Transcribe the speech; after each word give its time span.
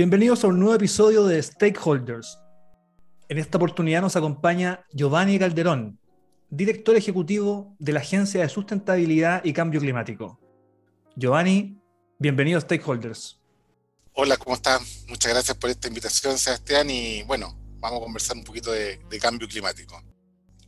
Bienvenidos 0.00 0.42
a 0.44 0.46
un 0.46 0.58
nuevo 0.58 0.74
episodio 0.74 1.26
de 1.26 1.42
Stakeholders. 1.42 2.38
En 3.28 3.36
esta 3.36 3.58
oportunidad 3.58 4.00
nos 4.00 4.16
acompaña 4.16 4.82
Giovanni 4.94 5.38
Calderón, 5.38 5.98
director 6.48 6.96
ejecutivo 6.96 7.76
de 7.78 7.92
la 7.92 8.00
Agencia 8.00 8.40
de 8.40 8.48
Sustentabilidad 8.48 9.44
y 9.44 9.52
Cambio 9.52 9.78
Climático. 9.78 10.40
Giovanni, 11.16 11.78
bienvenido 12.18 12.56
a 12.56 12.62
Stakeholders. 12.62 13.42
Hola, 14.14 14.38
¿cómo 14.38 14.56
están? 14.56 14.80
Muchas 15.06 15.34
gracias 15.34 15.54
por 15.58 15.68
esta 15.68 15.88
invitación, 15.88 16.38
Sebastián. 16.38 16.88
Y 16.88 17.22
bueno, 17.24 17.54
vamos 17.78 18.00
a 18.00 18.04
conversar 18.04 18.38
un 18.38 18.44
poquito 18.44 18.72
de, 18.72 18.98
de 19.10 19.18
cambio 19.18 19.46
climático. 19.46 20.02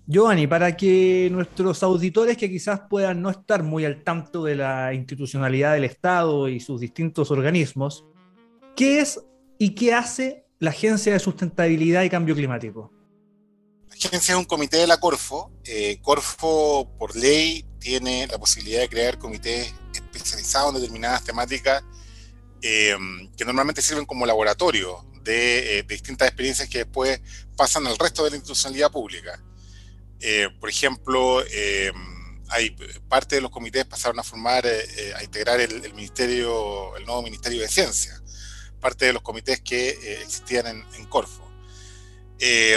Giovanni, 0.06 0.46
para 0.46 0.76
que 0.76 1.30
nuestros 1.32 1.82
auditores 1.82 2.36
que 2.36 2.50
quizás 2.50 2.80
puedan 2.80 3.22
no 3.22 3.30
estar 3.30 3.62
muy 3.62 3.86
al 3.86 4.04
tanto 4.04 4.44
de 4.44 4.56
la 4.56 4.92
institucionalidad 4.92 5.72
del 5.72 5.84
Estado 5.84 6.50
y 6.50 6.60
sus 6.60 6.82
distintos 6.82 7.30
organismos, 7.30 8.04
¿qué 8.82 8.98
es 8.98 9.20
y 9.60 9.76
qué 9.76 9.94
hace 9.94 10.44
la 10.58 10.70
Agencia 10.70 11.12
de 11.12 11.20
Sustentabilidad 11.20 12.02
y 12.02 12.10
Cambio 12.10 12.34
Climático? 12.34 12.92
La 13.88 13.94
agencia 13.94 14.32
es 14.32 14.38
un 14.38 14.44
comité 14.44 14.78
de 14.78 14.88
la 14.88 14.98
Corfo. 14.98 15.52
Eh, 15.64 16.00
Corfo, 16.02 16.90
por 16.98 17.14
ley, 17.14 17.64
tiene 17.78 18.26
la 18.26 18.38
posibilidad 18.38 18.80
de 18.80 18.88
crear 18.88 19.18
comités 19.18 19.72
especializados 19.94 20.74
en 20.74 20.80
determinadas 20.80 21.22
temáticas 21.22 21.84
eh, 22.60 22.96
que 23.36 23.44
normalmente 23.44 23.82
sirven 23.82 24.04
como 24.04 24.26
laboratorio 24.26 25.06
de, 25.22 25.78
eh, 25.78 25.82
de, 25.84 25.94
distintas 25.94 26.26
experiencias 26.26 26.68
que 26.68 26.78
después 26.78 27.20
pasan 27.56 27.86
al 27.86 27.96
resto 27.96 28.24
de 28.24 28.30
la 28.30 28.36
institucionalidad 28.36 28.90
pública. 28.90 29.40
Eh, 30.18 30.48
por 30.58 30.68
ejemplo, 30.68 31.44
hay 32.48 32.76
parte 33.08 33.36
de 33.36 33.42
los 33.42 33.52
comités 33.52 33.84
pasaron 33.84 34.18
a 34.18 34.24
formar, 34.24 34.66
a 34.66 35.22
integrar 35.22 35.60
el, 35.60 35.94
ministerio, 35.94 36.96
el 36.96 37.04
nuevo 37.04 37.22
Ministerio 37.22 37.60
de 37.60 37.68
Ciencia, 37.68 38.20
parte 38.82 39.06
de 39.06 39.14
los 39.14 39.22
comités 39.22 39.62
que 39.62 39.90
existían 40.22 40.66
en, 40.66 40.84
en 40.98 41.06
Corfo. 41.06 41.42
Eh, 42.44 42.76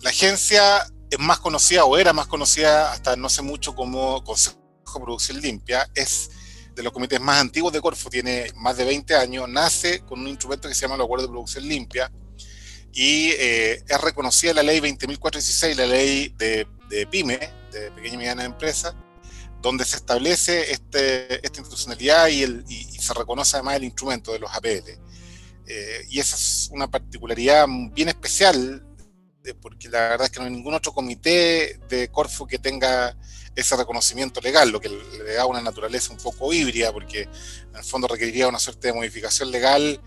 la 0.00 0.08
agencia 0.08 0.90
es 1.10 1.18
más 1.18 1.38
conocida 1.38 1.84
o 1.84 1.98
era 1.98 2.14
más 2.14 2.26
conocida 2.26 2.92
hasta 2.92 3.14
no 3.14 3.26
hace 3.26 3.42
mucho 3.42 3.74
como 3.74 4.24
Consejo 4.24 4.56
de 4.94 5.00
Producción 5.00 5.38
Limpia, 5.38 5.86
es 5.94 6.30
de 6.74 6.82
los 6.82 6.94
comités 6.94 7.20
más 7.20 7.38
antiguos 7.38 7.74
de 7.74 7.82
Corfo, 7.82 8.08
tiene 8.08 8.50
más 8.56 8.78
de 8.78 8.86
20 8.86 9.14
años, 9.14 9.46
nace 9.50 10.00
con 10.00 10.20
un 10.20 10.28
instrumento 10.28 10.66
que 10.66 10.74
se 10.74 10.80
llama 10.80 10.94
el 10.94 11.02
Acuerdo 11.02 11.26
de 11.26 11.30
Producción 11.30 11.68
Limpia 11.68 12.10
y 12.90 13.32
eh, 13.32 13.84
es 13.86 14.00
reconocida 14.00 14.54
la 14.54 14.62
ley 14.62 14.80
20.416, 14.80 15.74
la 15.76 15.86
ley 15.86 16.34
de, 16.38 16.66
de, 16.88 17.06
PYME, 17.06 17.38
de 17.70 17.90
Pequeña 17.90 18.14
y 18.14 18.16
Mediana 18.16 18.44
Empresa, 18.44 18.96
donde 19.60 19.84
se 19.84 19.96
establece 19.96 20.72
este, 20.72 21.44
esta 21.44 21.60
institucionalidad 21.60 22.28
y, 22.28 22.44
el, 22.44 22.64
y, 22.66 22.96
y, 22.96 22.98
se 22.98 23.12
reconoce 23.12 23.56
además 23.56 23.76
el 23.76 23.84
instrumento 23.84 24.32
de 24.32 24.38
los 24.38 24.50
APL. 24.50 25.11
Eh, 25.66 26.06
y 26.10 26.18
esa 26.18 26.36
es 26.36 26.68
una 26.72 26.90
particularidad 26.90 27.66
bien 27.92 28.08
especial 28.08 28.84
porque 29.60 29.88
la 29.88 30.10
verdad 30.10 30.26
es 30.26 30.30
que 30.30 30.38
no 30.38 30.46
hay 30.46 30.52
ningún 30.52 30.74
otro 30.74 30.92
comité 30.92 31.80
de 31.88 32.08
Corfo 32.08 32.46
que 32.46 32.58
tenga 32.58 33.16
ese 33.54 33.76
reconocimiento 33.76 34.40
legal, 34.40 34.70
lo 34.70 34.80
que 34.80 34.88
le 34.88 35.34
da 35.34 35.46
una 35.46 35.60
naturaleza 35.60 36.12
un 36.12 36.18
poco 36.18 36.52
híbrida, 36.52 36.92
porque 36.92 37.22
en 37.22 37.76
el 37.76 37.84
fondo 37.84 38.08
requeriría 38.08 38.48
una 38.48 38.58
suerte 38.58 38.88
de 38.88 38.94
modificación 38.94 39.50
legal 39.50 40.00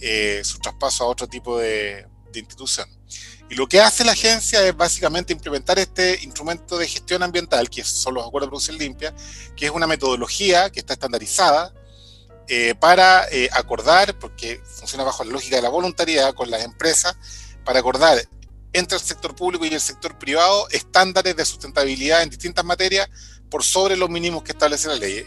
eh, 0.00 0.40
su 0.44 0.58
traspaso 0.58 1.04
a 1.04 1.08
otro 1.08 1.28
tipo 1.28 1.58
de, 1.58 2.06
de, 2.32 2.40
institución. 2.40 2.88
Y 3.50 3.54
lo 3.54 3.66
que 3.66 3.80
hace 3.80 4.04
la 4.04 4.12
agencia 4.12 4.66
es 4.66 4.76
básicamente 4.76 5.32
implementar 5.32 5.78
este 5.78 6.22
instrumento 6.22 6.76
de 6.76 6.88
gestión 6.88 7.22
ambiental, 7.22 7.70
que 7.70 7.84
son 7.84 8.14
los 8.14 8.26
acuerdos 8.26 8.48
de 8.48 8.50
producción 8.50 8.78
limpia, 8.78 9.14
que 9.56 9.66
es 9.66 9.70
una 9.70 9.86
metodología 9.86 10.70
que 10.70 10.80
está 10.80 10.94
estandarizada 10.94 11.72
eh, 12.50 12.74
para 12.74 13.28
eh, 13.30 13.50
acordar, 13.52 14.18
porque 14.18 14.62
funciona 14.64 15.04
bajo 15.04 15.22
la 15.22 15.32
lógica 15.32 15.56
de 15.56 15.62
la 15.62 15.68
voluntariedad 15.68 16.32
con 16.32 16.50
las 16.50 16.64
empresas, 16.64 17.14
para 17.62 17.80
acordar 17.80 18.18
entre 18.72 18.96
el 18.96 19.04
sector 19.04 19.36
público 19.36 19.66
y 19.66 19.74
el 19.74 19.80
sector 19.80 20.18
privado 20.18 20.66
estándares 20.70 21.36
de 21.36 21.44
sustentabilidad 21.44 22.22
en 22.22 22.30
distintas 22.30 22.64
materias 22.64 23.10
por 23.50 23.62
sobre 23.62 23.98
los 23.98 24.08
mínimos 24.08 24.42
que 24.42 24.52
establece 24.52 24.88
la 24.88 24.94
ley. 24.94 25.26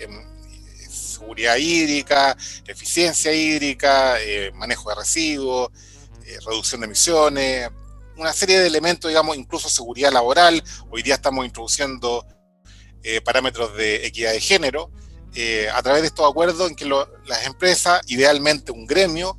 Seguridad 0.90 1.58
hídrica, 1.58 2.36
eficiencia 2.66 3.32
hídrica, 3.32 4.20
eh, 4.20 4.52
manejo 4.56 4.90
de 4.90 4.96
residuos, 4.96 5.70
reducción 6.48 6.82
de 6.82 6.86
emisiones, 6.88 7.70
una 8.18 8.34
serie 8.34 8.60
de 8.60 8.66
elementos, 8.66 9.10
digamos, 9.10 9.38
incluso 9.38 9.70
seguridad 9.70 10.12
laboral. 10.12 10.64
Hoy 10.90 11.04
día 11.04 11.16
estamos 11.16 11.46
introduciendo 11.46 12.26
parámetros 13.24 13.76
de 13.76 14.08
equidad 14.08 14.32
de 14.32 14.42
género 14.42 14.92
a 15.74 15.82
través 15.82 16.02
de 16.02 16.08
estos 16.08 16.30
acuerdos 16.30 16.70
en 16.70 16.76
que 16.76 16.86
lo, 16.86 17.08
las 17.26 17.46
empresas, 17.46 18.02
idealmente 18.08 18.72
un 18.72 18.86
gremio, 18.86 19.38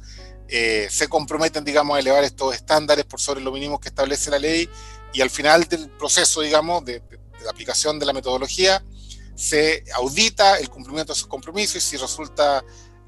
eh, 0.49 0.89
se 0.91 1.09
comprometen, 1.09 1.65
digamos, 1.65 1.97
a 1.97 2.01
elevar 2.01 2.25
estos 2.25 2.55
estándares 2.55 3.05
por 3.05 3.21
sobre 3.21 3.41
los 3.41 3.53
mínimos 3.53 3.81
que 3.81 3.89
establece 3.89 4.31
la 4.31 4.39
ley 4.39 4.69
y 5.13 5.21
al 5.21 5.31
final 5.31 5.65
del 5.65 5.91
proceso, 5.91 6.41
digamos, 6.41 6.85
de, 6.85 7.01
de, 7.01 7.17
de, 7.17 7.45
la 7.45 7.51
aplicación 7.51 7.99
de 7.99 8.07
la 8.07 8.13
metodología, 8.13 8.85
se 9.35 9.85
audita 9.95 10.59
el 10.59 10.69
cumplimiento 10.69 11.13
de 11.13 11.19
esos 11.19 11.29
compromisos 11.29 11.77
y 11.77 11.81
si 11.81 11.97
resulta 11.97 12.63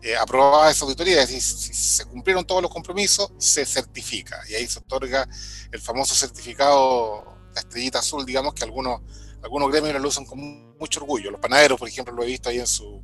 eh, 0.04 0.14
aprobada 0.16 0.70
esa 0.70 0.84
auditoría, 0.84 1.22
es 1.22 1.28
decir, 1.28 1.42
si 1.42 1.72
se 1.72 2.04
cumplieron 2.04 2.46
todos 2.46 2.60
los 2.60 2.70
compromisos, 2.70 3.32
se 3.38 3.64
certifica. 3.64 4.38
Y 4.50 4.54
ahí 4.54 4.66
se 4.66 4.78
otorga 4.78 5.26
el 5.72 5.80
famoso 5.80 6.14
certificado, 6.14 7.24
la 7.54 7.60
estrellita 7.60 8.00
azul, 8.00 8.26
digamos, 8.26 8.52
que 8.52 8.64
algunos, 8.64 9.00
algunos 9.44 9.70
gremios 9.70 10.00
lo 10.00 10.08
usan 10.08 10.24
con 10.24 10.76
mucho 10.78 11.00
orgullo. 11.00 11.30
Los 11.30 11.40
panaderos, 11.40 11.78
por 11.78 11.88
ejemplo, 11.88 12.14
lo 12.14 12.22
he 12.22 12.26
visto 12.26 12.48
ahí 12.48 12.58
en, 12.58 12.66
su, 12.66 13.02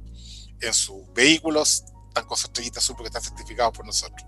en 0.61 0.73
sus 0.73 1.13
vehículos, 1.13 1.85
están 2.09 2.25
con 2.27 2.37
su 2.37 2.47
estrellita 2.47 2.79
azul 2.79 2.97
porque 2.97 3.09
están 3.09 3.23
certificados 3.23 3.77
por 3.77 3.85
nosotros. 3.85 4.27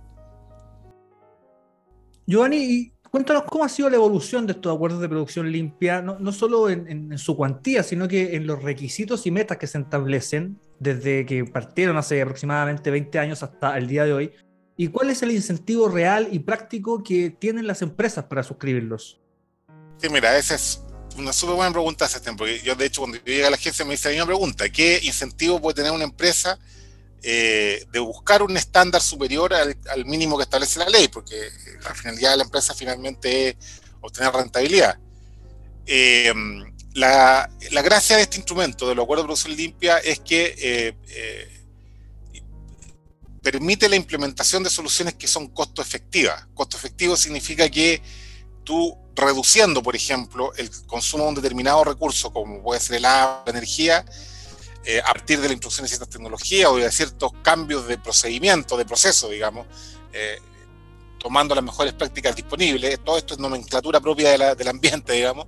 Giovanni, 2.27 2.93
cuéntanos 3.11 3.45
cómo 3.45 3.65
ha 3.65 3.69
sido 3.69 3.89
la 3.89 3.97
evolución 3.97 4.47
de 4.47 4.53
estos 4.53 4.75
acuerdos 4.75 5.01
de 5.01 5.09
producción 5.09 5.51
limpia, 5.51 6.03
no, 6.03 6.19
no 6.19 6.33
solo 6.33 6.69
en, 6.69 6.87
en, 6.87 7.13
en, 7.13 7.19
su 7.19 7.35
cuantía, 7.35 7.83
sino 7.83 8.07
que 8.07 8.37
en 8.37 8.47
los 8.47 8.63
requisitos 8.63 9.27
y 9.27 9.31
metas 9.31 9.57
que 9.57 9.67
se 9.67 9.79
establecen 9.79 10.61
desde 10.79 11.25
que 11.25 11.45
partieron 11.47 11.97
hace 11.97 12.21
aproximadamente 12.21 12.91
20 12.91 13.19
años 13.19 13.43
hasta 13.43 13.77
el 13.79 13.89
día 13.89 14.05
de 14.05 14.13
hoy. 14.13 14.33
¿Y 14.77 14.89
cuál 14.89 15.11
es 15.11 15.23
el 15.23 15.31
incentivo 15.31 15.89
real 15.89 16.29
y 16.31 16.41
práctico 16.41 17.03
que 17.03 17.31
tienen 17.31 17.67
las 17.67 17.81
empresas 17.83 18.25
para 18.27 18.43
suscribirlos? 18.43 19.21
Sí, 19.97 20.09
mira, 20.11 20.37
esa 20.37 20.55
es 20.55 20.83
una 21.17 21.33
súper 21.33 21.57
buena 21.57 21.73
pregunta, 21.73 22.09
Sebastián, 22.09 22.37
porque 22.37 22.61
yo 22.63 22.75
de 22.75 22.87
hecho 22.87 23.03
cuando 23.03 23.19
yo 23.19 23.25
llegué 23.25 23.47
a 23.47 23.51
la 23.51 23.57
agencia 23.57 23.85
me 23.85 23.95
hice 23.95 24.09
la 24.09 24.13
misma 24.13 24.27
pregunta, 24.27 24.69
¿qué 24.71 25.01
incentivo 25.03 25.61
puede 25.61 25.75
tener 25.75 25.93
una 25.93 26.05
empresa 26.05 26.59
eh, 27.23 27.87
de 27.93 27.99
buscar 28.01 28.43
un 28.43 28.57
estándar 28.57 29.01
superior 29.01 29.55
al, 29.55 30.05
mínimo 30.05 30.37
que 30.37 30.43
establece 30.43 30.81
la 30.81 30.89
ley, 30.89 31.09
porque 31.09 31.37
la 31.83 31.95
finalidad 31.95 32.33
de 32.33 32.37
la 32.39 32.43
empresa 32.45 32.75
finalmente 32.75 33.51
es 33.51 33.57
obtener 34.01 34.33
rentabilidad. 34.33 34.99
Eh, 35.87 36.33
la, 36.95 37.49
la, 37.71 37.83
gracia 37.83 38.17
de 38.17 38.23
este 38.23 38.37
instrumento, 38.37 38.89
del 38.89 39.01
acuerdo 39.01 39.23
de 39.23 39.29
producción 39.29 39.57
limpia, 39.57 39.99
es 39.99 40.21
que 40.21 40.55
eh, 40.59 40.97
eh, 41.09 41.63
permite 43.43 43.89
la 43.89 43.97
implementación 43.97 44.63
de 44.63 44.71
soluciones 44.71 45.15
que 45.15 45.27
son 45.27 45.49
costo 45.49 45.81
efectivas. 45.81 46.47
Costo 46.55 46.77
efectivo 46.77 47.17
significa 47.17 47.69
que 47.69 48.03
tú 48.65 48.97
reduciendo, 49.15 49.83
por 49.83 49.95
ejemplo, 49.95 50.53
el 50.57 50.71
consumo 50.87 51.25
de 51.25 51.29
un 51.31 51.35
determinado 51.35 51.85
recurso, 51.85 52.33
como 52.33 52.63
puede 52.63 52.81
ser 52.81 52.97
el 52.97 53.05
agua, 53.05 53.43
la 53.47 53.51
energía, 53.53 54.05
eh, 54.85 55.01
a 55.01 55.13
partir 55.13 55.41
de 55.41 55.49
la 55.49 55.55
introducción 55.55 55.85
de 55.85 55.89
ciertas 55.89 56.09
tecnologías 56.09 56.69
o 56.71 56.77
de 56.77 56.91
ciertos 56.91 57.33
cambios 57.43 57.87
de 57.87 57.99
procedimiento, 57.99 58.77
de 58.77 58.85
proceso, 58.85 59.29
digamos, 59.29 59.67
eh, 60.13 60.39
tomando 61.19 61.55
las 61.55 61.63
mejores 61.63 61.93
prácticas 61.93 62.35
disponibles, 62.35 62.99
todo 63.05 63.17
esto 63.17 63.35
es 63.35 63.41
nomenclatura 63.41 64.01
propia 64.01 64.55
del 64.55 64.69
ambiente, 64.69 65.13
digamos, 65.13 65.47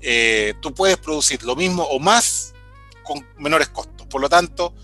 eh, 0.00 0.54
tú 0.60 0.72
puedes 0.72 0.96
producir 0.96 1.42
lo 1.42 1.56
mismo 1.56 1.82
o 1.82 1.98
más 1.98 2.54
con 3.02 3.26
menores 3.38 3.68
costos. 3.68 4.06
Por 4.06 4.20
lo 4.20 4.28
tanto, 4.28 4.74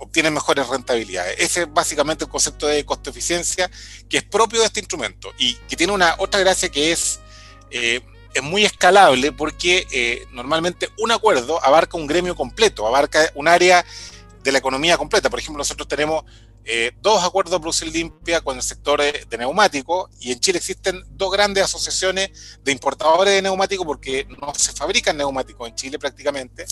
obtienes 0.00 0.32
mejores 0.32 0.66
rentabilidades. 0.66 1.36
Ese 1.38 1.62
es 1.62 1.72
básicamente 1.72 2.24
el 2.24 2.30
concepto 2.30 2.66
de 2.66 2.84
costo-eficiencia 2.84 3.70
que 4.08 4.18
es 4.18 4.24
propio 4.24 4.60
de 4.60 4.66
este 4.66 4.80
instrumento 4.80 5.32
y 5.38 5.54
que 5.68 5.76
tiene 5.76 5.92
una 5.92 6.16
otra 6.18 6.40
gracia 6.40 6.68
que 6.68 6.92
es 6.92 7.20
eh, 7.70 8.00
es 8.34 8.42
muy 8.42 8.64
escalable 8.64 9.32
porque 9.32 9.86
eh, 9.92 10.26
normalmente 10.32 10.88
un 10.98 11.10
acuerdo 11.10 11.64
abarca 11.64 11.96
un 11.96 12.06
gremio 12.06 12.34
completo, 12.36 12.86
abarca 12.86 13.30
un 13.34 13.48
área 13.48 13.84
de 14.42 14.52
la 14.52 14.58
economía 14.58 14.96
completa. 14.96 15.28
Por 15.28 15.38
ejemplo, 15.38 15.58
nosotros 15.58 15.88
tenemos 15.88 16.24
eh, 16.64 16.92
dos 17.00 17.24
acuerdos 17.24 17.52
de 17.52 17.60
producción 17.60 17.90
limpia 17.90 18.40
con 18.42 18.56
el 18.56 18.62
sector 18.62 19.00
de, 19.00 19.38
neumáticos 19.38 20.10
y 20.20 20.30
en 20.30 20.40
Chile 20.40 20.58
existen 20.58 21.02
dos 21.10 21.32
grandes 21.32 21.64
asociaciones 21.64 22.58
de 22.62 22.72
importadores 22.72 23.34
de 23.34 23.42
neumáticos 23.42 23.86
porque 23.86 24.26
no 24.40 24.54
se 24.54 24.72
fabrican 24.72 25.16
neumáticos 25.16 25.68
en 25.68 25.74
Chile 25.74 25.98
prácticamente, 25.98 26.66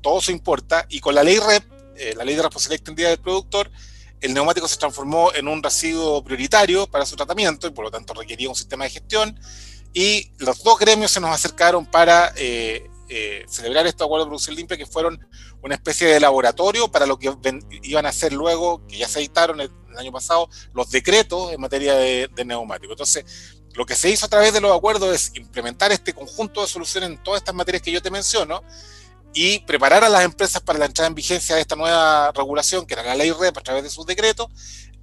todo 0.00 0.20
se 0.20 0.32
importa 0.32 0.86
y 0.88 1.00
con 1.00 1.14
la 1.14 1.22
ley 1.22 1.38
REP, 1.38 1.62
eh, 1.98 2.14
la 2.16 2.24
ley 2.24 2.34
de 2.36 2.42
responsabilidad 2.42 2.80
extendida 2.80 3.08
del 3.10 3.18
productor, 3.18 3.70
el 4.20 4.34
neumático 4.34 4.66
se 4.66 4.76
transformó 4.76 5.32
en 5.34 5.48
un 5.48 5.62
residuo 5.62 6.22
prioritario 6.24 6.86
para 6.86 7.06
su 7.06 7.16
tratamiento 7.16 7.66
y 7.66 7.70
por 7.70 7.84
lo 7.84 7.90
tanto 7.90 8.14
requería 8.14 8.48
un 8.48 8.56
sistema 8.56 8.84
de 8.84 8.90
gestión 8.90 9.38
y 9.94 10.32
los 10.38 10.62
dos 10.62 10.78
gremios 10.78 11.10
se 11.10 11.20
nos 11.20 11.30
acercaron 11.30 11.86
para 11.86 12.32
eh, 12.36 12.88
eh, 13.08 13.44
celebrar 13.48 13.86
estos 13.86 14.04
acuerdos 14.04 14.26
de 14.26 14.30
producción 14.30 14.56
limpia 14.56 14.76
que 14.76 14.86
fueron 14.86 15.18
una 15.62 15.74
especie 15.74 16.08
de 16.08 16.20
laboratorio 16.20 16.88
para 16.88 17.06
lo 17.06 17.18
que 17.18 17.32
iban 17.82 18.06
a 18.06 18.10
hacer 18.10 18.32
luego, 18.32 18.86
que 18.86 18.98
ya 18.98 19.08
se 19.08 19.20
editaron 19.20 19.60
el, 19.60 19.70
año 19.96 20.12
pasado, 20.12 20.48
los 20.74 20.90
decretos 20.90 21.52
en 21.52 21.60
materia 21.60 21.94
de, 21.94 22.30
de 22.32 22.44
neumáticos. 22.44 22.92
Entonces, 22.92 23.24
lo 23.74 23.84
que 23.84 23.96
se 23.96 24.08
hizo 24.10 24.26
a 24.26 24.28
través 24.28 24.52
de 24.52 24.60
los 24.60 24.76
acuerdos 24.76 25.12
es 25.12 25.32
implementar 25.34 25.90
este 25.90 26.12
conjunto 26.12 26.60
de 26.60 26.68
soluciones 26.68 27.10
en 27.10 27.22
todas 27.22 27.40
estas 27.40 27.54
materias 27.54 27.82
que 27.82 27.90
yo 27.90 28.00
te 28.00 28.10
menciono 28.10 28.62
y 29.34 29.60
preparar 29.60 30.04
a 30.04 30.08
las 30.08 30.24
empresas 30.24 30.62
para 30.62 30.78
la 30.78 30.86
entrada 30.86 31.08
en 31.08 31.14
vigencia 31.14 31.54
de 31.54 31.60
esta 31.60 31.76
nueva 31.76 32.32
regulación, 32.32 32.86
que 32.86 32.94
era 32.94 33.02
la 33.02 33.14
ley 33.14 33.30
REP 33.30 33.56
a 33.56 33.62
través 33.62 33.82
de 33.82 33.90
sus 33.90 34.06
decretos, 34.06 34.48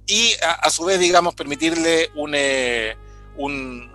y 0.06 0.34
a, 0.42 0.70
su 0.70 0.84
vez, 0.84 1.00
digamos, 1.00 1.34
permitirle 1.34 2.10
un, 2.14 2.32
eh, 2.34 2.96
un 3.36 3.90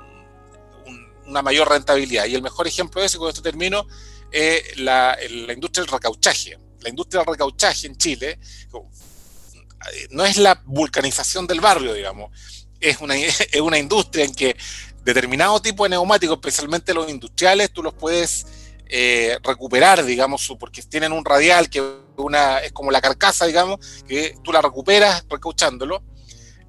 una 1.26 1.42
mayor 1.42 1.70
rentabilidad. 1.70 2.26
Y 2.26 2.36
el 2.36 2.42
mejor 2.42 2.68
ejemplo 2.68 3.02
de 3.02 3.08
eso, 3.08 3.18
con 3.18 3.30
esto 3.30 3.42
termino, 3.42 3.88
es 4.32 4.78
la, 4.78 5.18
la 5.30 5.54
industria 5.54 5.84
del 5.84 5.92
recauchaje. 5.92 6.58
La 6.82 6.90
industria 6.90 7.22
del 7.22 7.34
recauchaje 7.34 7.88
en 7.88 7.98
Chile 7.98 8.40
no 10.12 10.26
es 10.26 10.38
la 10.38 10.62
vulcanización 10.66 11.48
del 11.48 11.62
barrio, 11.62 11.94
digamos, 11.94 12.32
es 12.80 13.00
una, 13.00 13.16
es 13.18 13.62
una 13.62 13.78
industria 13.78 14.26
en 14.26 14.34
que 14.34 14.56
determinado 15.04 15.62
tipo 15.62 15.84
de 15.84 15.92
neumáticos, 15.92 16.38
especialmente 16.38 16.94
los 16.94 17.10
industriales, 17.10 17.72
tú 17.72 17.82
los 17.82 17.94
puedes 17.94 18.46
eh, 18.94 19.38
recuperar, 19.42 20.04
digamos, 20.04 20.54
porque 20.60 20.82
tienen 20.82 21.14
un 21.14 21.24
radial 21.24 21.70
que 21.70 21.82
una, 22.18 22.60
es 22.60 22.74
como 22.74 22.92
la 22.92 23.00
carcasa, 23.00 23.46
digamos, 23.46 24.04
que 24.06 24.36
tú 24.44 24.52
la 24.52 24.62
recuperas 24.62 25.26
recauchándolo 25.30 26.04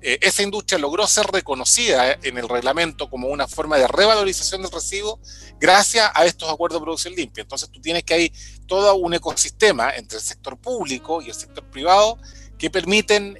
eh, 0.00 0.18
esa 0.20 0.42
industria 0.44 0.78
logró 0.78 1.04
ser 1.06 1.26
reconocida 1.26 2.12
eh, 2.12 2.18
en 2.22 2.38
el 2.38 2.48
reglamento 2.48 3.10
como 3.10 3.28
una 3.28 3.48
forma 3.48 3.76
de 3.76 3.88
revalorización 3.88 4.62
del 4.62 4.70
residuo 4.70 5.20
gracias 5.60 6.10
a 6.14 6.24
estos 6.24 6.48
acuerdos 6.48 6.80
de 6.80 6.84
producción 6.84 7.14
limpia. 7.14 7.42
Entonces 7.42 7.68
tú 7.70 7.80
tienes 7.80 8.04
que 8.04 8.14
hay 8.14 8.32
todo 8.66 8.94
un 8.94 9.14
ecosistema 9.14 9.90
entre 9.90 10.18
el 10.18 10.24
sector 10.24 10.56
público 10.58 11.22
y 11.22 11.28
el 11.28 11.34
sector 11.34 11.64
privado 11.70 12.18
que 12.56 12.70
permiten 12.70 13.36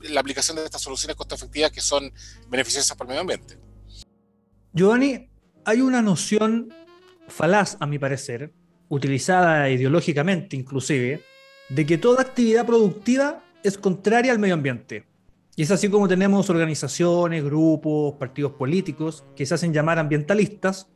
la 0.00 0.20
aplicación 0.20 0.58
de 0.58 0.64
estas 0.64 0.82
soluciones 0.82 1.16
costo 1.16 1.34
efectivas 1.34 1.70
que 1.70 1.80
son 1.80 2.12
beneficiosas 2.48 2.94
para 2.96 3.06
el 3.06 3.08
medio 3.08 3.20
ambiente. 3.22 3.58
Giovanni, 4.74 5.30
hay 5.64 5.80
una 5.80 6.02
noción 6.02 6.68
falaz, 7.28 7.76
a 7.80 7.86
mi 7.86 7.98
parecer, 7.98 8.52
utilizada 8.88 9.68
ideológicamente 9.70 10.56
inclusive, 10.56 11.22
de 11.68 11.86
que 11.86 11.98
toda 11.98 12.22
actividad 12.22 12.66
productiva 12.66 13.42
es 13.62 13.78
contraria 13.78 14.32
al 14.32 14.38
medio 14.38 14.54
ambiente. 14.54 15.04
Y 15.56 15.62
es 15.62 15.70
así 15.70 15.88
como 15.88 16.06
tenemos 16.06 16.50
organizaciones, 16.50 17.42
grupos, 17.42 18.14
partidos 18.14 18.52
políticos 18.52 19.24
que 19.34 19.46
se 19.46 19.54
hacen 19.54 19.72
llamar 19.72 19.98
ambientalistas, 19.98 20.88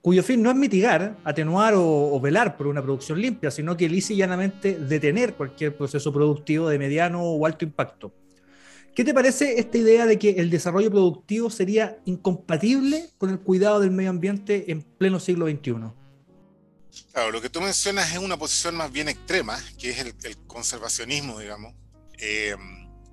cuyo 0.00 0.22
fin 0.22 0.42
no 0.42 0.50
es 0.50 0.56
mitigar, 0.56 1.18
atenuar 1.24 1.74
o, 1.76 2.18
velar 2.20 2.56
por 2.56 2.66
una 2.66 2.82
producción 2.82 3.20
limpia, 3.20 3.50
sino 3.50 3.76
que 3.76 3.88
lisa 3.88 4.14
y 4.14 4.16
llanamente 4.16 4.78
detener 4.78 5.34
cualquier 5.34 5.76
proceso 5.76 6.12
productivo 6.12 6.68
de 6.68 6.78
mediano 6.78 7.22
o 7.22 7.44
alto 7.44 7.64
impacto. 7.64 8.12
¿Qué 8.98 9.04
te 9.04 9.14
parece 9.14 9.60
esta 9.60 9.78
idea 9.78 10.06
de 10.06 10.18
que 10.18 10.30
el 10.30 10.50
desarrollo 10.50 10.90
productivo 10.90 11.50
sería 11.50 12.00
incompatible 12.04 13.08
con 13.16 13.30
el 13.30 13.38
cuidado 13.38 13.78
del 13.78 13.92
medio 13.92 14.10
ambiente 14.10 14.72
en 14.72 14.82
pleno 14.82 15.20
siglo 15.20 15.46
XXI? 15.46 15.92
Claro, 17.12 17.30
lo 17.30 17.40
que 17.40 17.48
tú 17.48 17.60
mencionas 17.60 18.10
es 18.10 18.18
una 18.18 18.36
posición 18.36 18.74
más 18.74 18.90
bien 18.90 19.08
extrema, 19.08 19.56
que 19.78 19.90
es 19.90 20.00
el, 20.00 20.36
conservacionismo, 20.48 21.38
digamos. 21.38 21.74
Eh, 22.18 22.56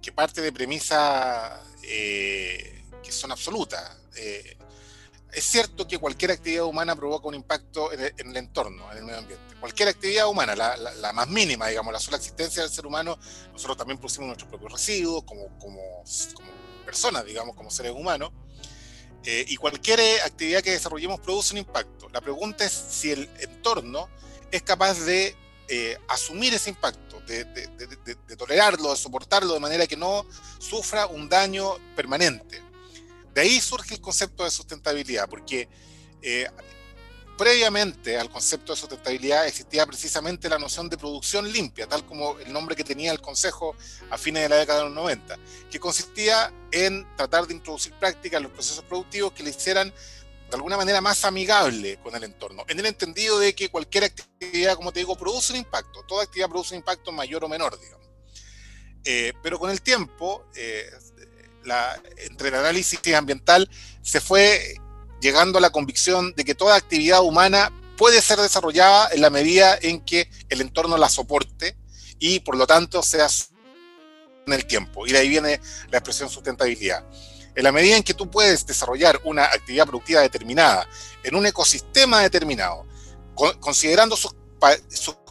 que 0.01 0.11
parte 0.11 0.41
de 0.41 0.51
premisas 0.51 1.61
eh, 1.83 2.83
que 3.03 3.11
son 3.11 3.31
absolutas. 3.31 3.95
Eh, 4.17 4.57
es 5.35 5.43
cierto 5.43 5.85
que 5.85 5.97
cualquier 5.97 6.31
actividad 6.31 6.63
humana 6.63 6.95
provoca 6.95 7.27
un 7.27 7.35
impacto 7.35 7.91
en 7.91 8.29
el, 8.29 8.37
entorno, 8.37 8.89
en 8.91 8.99
el 8.99 9.03
medio 9.03 9.19
ambiente. 9.19 9.55
Cualquier 9.59 9.89
actividad 9.89 10.27
humana, 10.29 10.55
la, 10.55 11.13
más 11.13 11.27
mínima, 11.27 11.67
digamos, 11.67 11.91
la 11.91 11.99
sola 11.99 12.17
existencia 12.17 12.63
del 12.63 12.71
ser 12.71 12.85
humano, 12.85 13.19
nosotros 13.51 13.75
también 13.75 13.97
producimos 13.97 14.27
nuestros 14.27 14.49
propios 14.49 14.71
residuos 14.71 15.23
como, 15.25 16.03
personas, 16.85 17.25
digamos, 17.25 17.55
como 17.55 17.69
seres 17.69 17.91
humanos. 17.91 18.31
Eh, 19.25 19.43
y 19.47 19.57
cualquier 19.57 19.99
actividad 20.23 20.61
que 20.61 20.71
desarrollemos 20.71 21.19
produce 21.19 21.53
un 21.53 21.59
impacto. 21.59 22.07
La 22.09 22.21
pregunta 22.21 22.63
es 22.63 22.71
si 22.71 23.11
el 23.11 23.29
entorno 23.39 24.07
es 24.51 24.61
capaz 24.61 24.99
de 25.01 25.35
asumir 26.07 26.53
ese 26.53 26.69
impacto 26.69 27.19
de, 27.25 28.37
tolerarlo, 28.37 28.91
de 28.91 28.97
soportarlo 28.97 29.53
de 29.53 29.59
manera 29.59 29.87
que 29.87 29.97
no 29.97 30.25
sufra 30.59 31.07
un 31.07 31.27
daño 31.27 31.73
permanente. 31.95 32.61
De 33.35 33.41
ahí 33.41 33.59
surge 33.59 33.95
el 33.95 34.01
concepto 34.01 34.45
de 34.45 34.49
sustentabilidad, 34.49 35.27
porque 35.27 35.67
eh, 36.21 36.47
previamente 37.37 38.17
al 38.17 38.29
concepto 38.29 38.71
de 38.71 38.79
sustentabilidad 38.79 39.45
existía 39.45 39.85
precisamente 39.85 40.47
la 40.47 40.57
noción 40.57 40.87
de 40.87 40.97
producción 40.97 41.51
limpia, 41.51 41.85
tal 41.85 42.05
como 42.05 42.39
el 42.39 42.53
nombre 42.53 42.77
que 42.77 42.85
tenía 42.85 43.11
el 43.11 43.19
Consejo 43.19 43.75
a 44.09 44.17
fines 44.17 44.43
de 44.43 44.47
la 44.47 44.55
década 44.55 44.79
de 44.79 44.85
los 44.85 44.93
90, 44.93 45.37
que 45.69 45.81
consistía 45.81 46.53
en 46.71 47.05
tratar 47.17 47.45
de 47.45 47.55
introducir 47.55 47.91
prácticas 47.99 48.37
en 48.37 48.43
los 48.43 48.53
procesos 48.53 48.85
productivos 48.85 49.33
que 49.33 49.43
le 49.43 49.49
hicieran 49.49 49.89
de 49.89 50.55
alguna 50.55 50.77
manera 50.77 51.01
más 51.01 51.25
amigable 51.25 51.99
con 52.01 52.15
el 52.15 52.23
entorno, 52.23 52.63
en 52.69 52.79
el 52.79 52.85
entendido 52.85 53.37
de 53.37 53.53
que 53.53 53.67
cualquier 53.67 54.05
actividad, 54.05 54.77
como 54.77 54.93
te 54.93 54.99
digo, 54.99 55.17
produce 55.17 55.51
un 55.51 55.59
impacto, 55.59 56.03
toda 56.07 56.23
actividad 56.23 56.47
produce 56.47 56.73
un 56.73 56.79
impacto 56.79 57.11
mayor 57.11 57.43
o 57.43 57.49
menor, 57.49 57.77
digamos. 57.77 58.07
Eh, 59.03 59.33
pero 59.43 59.59
con 59.59 59.69
el 59.69 59.81
tiempo, 59.81 60.45
eh, 60.55 60.89
entre 62.17 62.49
el 62.49 62.55
análisis 62.55 62.99
ambiental, 63.13 63.69
se 64.01 64.21
fue 64.21 64.75
llegando 65.21 65.57
a 65.57 65.61
la 65.61 65.71
convicción 65.71 66.33
de 66.35 66.45
que 66.45 66.55
toda 66.55 66.75
actividad 66.75 67.23
humana 67.23 67.71
puede 67.97 68.21
ser 68.21 68.39
desarrollada 68.39 69.09
en 69.11 69.21
la 69.21 69.29
medida 69.29 69.77
en 69.81 70.01
que 70.01 70.29
el 70.49 70.61
entorno 70.61 70.97
la 70.97 71.09
soporte 71.09 71.77
y 72.19 72.39
por 72.41 72.57
lo 72.57 72.67
tanto 72.67 73.01
sea 73.01 73.27
en 74.45 74.53
el 74.53 74.65
tiempo. 74.65 75.07
Y 75.07 75.11
de 75.11 75.19
ahí 75.19 75.29
viene 75.29 75.59
la 75.89 75.97
expresión 75.97 76.29
sustentabilidad. 76.29 77.03
En 77.55 77.63
la 77.63 77.71
medida 77.71 77.95
en 77.95 78.03
que 78.03 78.13
tú 78.13 78.29
puedes 78.29 78.65
desarrollar 78.65 79.21
una 79.23 79.45
actividad 79.45 79.85
productiva 79.85 80.21
determinada 80.21 80.87
en 81.23 81.35
un 81.35 81.45
ecosistema 81.45 82.21
determinado, 82.21 82.85
considerando 83.59 84.17
sus, 84.17 84.35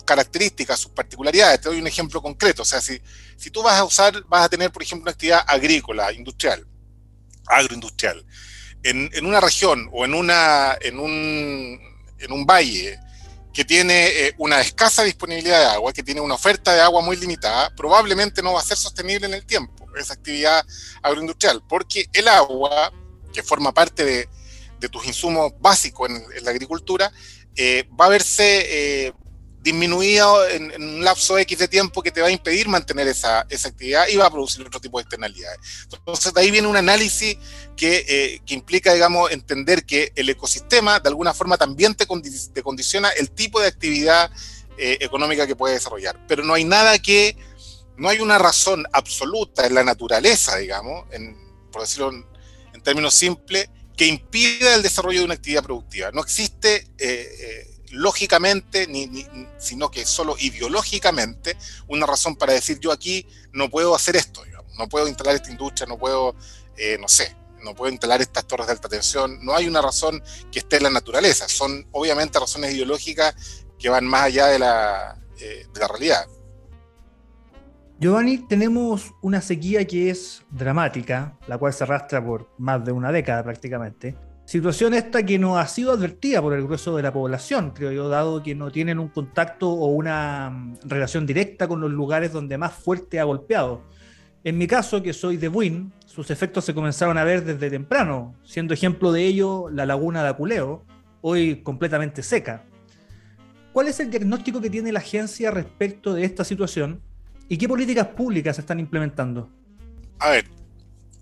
características, 0.05 0.81
sus 0.81 0.93
particularidades, 0.93 1.61
te 1.61 1.69
doy 1.69 1.79
un 1.79 1.87
ejemplo 1.87 2.21
concreto, 2.21 2.63
o 2.63 2.65
sea, 2.65 2.81
si, 2.81 3.01
si 3.37 3.51
tú 3.51 3.63
vas 3.63 3.79
a 3.79 3.85
usar, 3.85 4.23
vas 4.29 4.45
a 4.45 4.49
tener, 4.49 4.71
por 4.71 4.83
ejemplo, 4.83 5.05
una 5.05 5.13
actividad 5.13 5.45
agrícola, 5.47 6.13
industrial, 6.13 6.67
agroindustrial, 7.47 8.25
en, 8.83 9.27
una 9.27 9.41
región 9.41 9.89
o 9.93 10.05
en, 10.05 10.15
un, 10.15 10.29
valle 12.47 12.99
que 13.53 13.65
tiene 13.65 14.07
eh, 14.09 14.35
una 14.39 14.61
escasa 14.61 15.03
disponibilidad 15.03 15.61
de 15.61 15.67
agua, 15.67 15.93
que 15.93 16.03
tiene 16.03 16.21
una 16.21 16.35
oferta 16.35 16.75
de 16.75 16.81
agua 16.81 17.01
muy 17.01 17.17
limitada, 17.17 17.75
probablemente 17.75 18.43
no 18.43 18.53
va 18.53 18.61
a 18.61 18.65
ser 18.65 18.77
sostenible 18.77 19.27
en 19.27 19.35
el 19.35 19.47
tiempo 19.47 19.89
esa 19.97 20.15
actividad 20.15 20.67
agroindustrial, 21.03 21.63
porque 21.69 22.09
el 22.13 22.27
agua, 22.29 22.93
que 23.33 23.43
forma 23.43 23.73
parte 23.73 24.05
de, 24.05 24.29
de 24.85 24.89
tus 24.89 25.07
insumos 25.07 25.53
básicos 25.61 26.11
en, 26.11 26.45
la 26.45 26.51
agricultura, 26.51 27.13
eh, 27.57 27.89
va 27.99 28.07
a 28.07 28.11
verse 28.11 29.07
eh, 29.07 29.13
disminuido 29.65 30.47
en, 30.47 30.71
un 30.81 31.03
lapso 31.03 31.39
X 31.39 31.59
de 31.59 31.69
tiempo 31.69 32.03
que 32.03 32.13
te 32.13 32.21
va 32.21 32.29
a 32.29 32.31
impedir 32.31 32.69
mantener 32.69 33.09
esa, 33.09 33.47
esa, 33.49 33.69
actividad 33.69 34.07
y 34.09 34.17
va 34.17 34.27
a 34.27 34.31
producir 34.31 34.65
otro 34.65 34.79
tipo 34.79 34.99
de 34.99 35.03
externalidades. 35.03 35.59
Entonces, 35.91 36.35
de 36.35 36.41
ahí 36.43 36.51
viene 36.51 36.69
un 36.69 36.77
análisis 36.77 37.39
que, 37.75 38.05
eh, 38.07 38.41
que 38.45 38.53
implica, 38.53 38.93
digamos, 38.93 39.31
entender 39.31 39.87
que 39.87 40.13
el 40.17 40.29
ecosistema 40.29 41.01
de 41.01 41.09
alguna 41.09 41.33
forma 41.33 41.57
también 41.57 41.95
te, 41.95 42.07
condiciona 42.07 43.09
el 43.09 43.31
tipo 43.31 43.59
de 43.59 43.69
actividad 43.69 44.31
eh, 44.77 44.99
económica 45.01 45.47
que 45.47 45.57
puede 45.57 45.75
desarrollar. 45.75 46.21
Pero 46.29 46.45
no 46.45 46.53
hay 46.53 46.65
nada 46.65 46.99
que, 46.99 47.35
no 47.97 48.11
hay 48.11 48.21
una 48.21 48.37
razón 48.37 48.85
absoluta 48.93 49.67
en 49.67 49.75
la 49.75 49.83
naturaleza, 49.83 50.59
digamos, 50.59 51.07
por 51.73 51.81
decirlo 51.81 52.11
en, 52.11 52.27
en 52.75 52.83
términos 52.83 53.15
simples, 53.15 53.71
que 53.97 54.07
impida 54.07 54.75
el 54.75 54.83
desarrollo 54.83 55.21
de 55.21 55.25
una 55.25 55.35
actividad 55.35 55.63
productiva. 55.63 56.11
No 56.13 56.21
existe... 56.21 56.87
Eh, 56.99 57.71
lógicamente, 57.95 58.87
ni, 58.87 59.27
sino 59.59 59.91
que 59.91 60.05
solo 60.05 60.37
ideológicamente, 60.39 61.57
una 61.89 62.07
razón 62.07 62.37
para 62.37 62.53
decir 62.53 62.79
yo 62.81 62.93
aquí 62.93 63.27
no 63.53 63.71
puedo 63.71 63.95
hacer 63.95 64.17
esto, 64.17 64.43
no 64.79 64.89
puedo 64.89 65.09
instalar 65.09 65.37
esta 65.37 65.51
industria, 65.51 65.87
no 65.87 65.99
puedo, 65.99 66.35
eh, 66.77 66.99
no 67.01 67.09
sé, 67.09 67.35
no 67.63 67.75
puedo 67.75 67.91
instalar 67.91 68.21
estas 68.21 68.47
torres 68.47 68.67
de 68.67 68.73
alta 68.73 68.89
tensión, 68.89 69.45
no 69.45 69.55
hay 69.55 69.67
una 69.67 69.81
razón 69.81 70.23
que 70.51 70.59
esté 70.59 70.77
en 70.77 70.85
la 70.85 70.91
naturaleza, 70.91 71.49
son 71.49 71.87
obviamente 71.93 72.39
razones 72.39 72.75
ideológicas 72.75 73.35
que 73.79 73.89
van 73.89 74.05
más 74.05 74.25
allá 74.25 74.47
de 74.49 74.59
la, 74.59 75.19
eh, 75.41 75.67
de 75.73 75.81
la 75.81 75.89
realidad. 75.89 76.27
Giovanni, 77.99 78.39
tenemos 78.39 79.15
una 79.23 79.41
sequía 79.41 79.87
que 79.87 80.11
es 80.11 80.43
dramática, 80.51 81.39
la 81.47 81.59
cual 81.59 81.73
se 81.73 81.85
arrastra 81.85 82.25
por 82.25 82.51
más 82.59 82.85
de 82.85 82.93
una 82.93 83.13
década 83.13 83.43
prácticamente. 83.45 84.17
Situación 84.45 84.93
esta 84.93 85.23
que 85.23 85.39
no 85.39 85.57
ha 85.57 85.67
sido 85.67 85.93
advertida 85.93 86.43
por 86.43 86.53
el 86.53 86.65
grueso 86.65 86.95
de 86.97 87.03
la 87.03 87.13
población, 87.13 87.71
creo 87.71 87.93
yo, 87.93 88.09
dado 88.09 88.43
que 88.43 88.55
no 88.55 88.71
tienen 88.71 88.99
un 88.99 89.09
contacto 89.09 89.71
o 89.71 89.87
una 89.87 90.51
mm, 90.51 90.77
relación 90.85 91.25
directa 91.25 91.67
con 91.67 91.81
los 91.81 91.91
lugares 91.91 92.33
donde 92.33 92.59
más 92.59 92.75
fuerte 92.75 93.19
ha 93.19 93.25
golpeado. 93.25 93.83
En 94.45 94.59
mi 94.59 94.67
caso, 94.67 95.03
que 95.03 95.15
soy 95.15 95.39
de 95.39 95.49
Buin, 95.49 95.93
sus 96.05 96.31
efectos 96.31 96.67
se 96.67 96.75
comenzaron 96.75 97.17
a 97.17 97.25
ver 97.25 97.43
desde 97.45 97.71
temprano, 97.71 98.35
siendo 98.45 98.75
ejemplo 98.75 99.13
de 99.13 99.25
ello 99.25 99.71
la 99.71 99.87
laguna 99.87 100.23
de 100.23 100.29
Aculeo, 100.29 100.85
hoy 101.23 101.63
completamente 101.63 102.23
seca. 102.23 102.65
¿Cuál 103.73 103.89
es 103.89 103.99
el 104.01 104.11
diagnóstico 104.11 104.61
que 104.61 104.69
tiene 104.69 104.93
la 104.93 104.99
agencia 104.99 105.51
respecto 105.51 106.13
de 106.13 106.25
esta 106.25 106.45
situación 106.45 107.01
y 107.49 107.57
qué 107.57 107.67
políticas 107.67 108.09
públicas 108.09 108.57
se 108.57 108.61
están 108.61 108.79
implementando? 108.79 109.49
A 110.19 110.31
ver, 110.31 110.45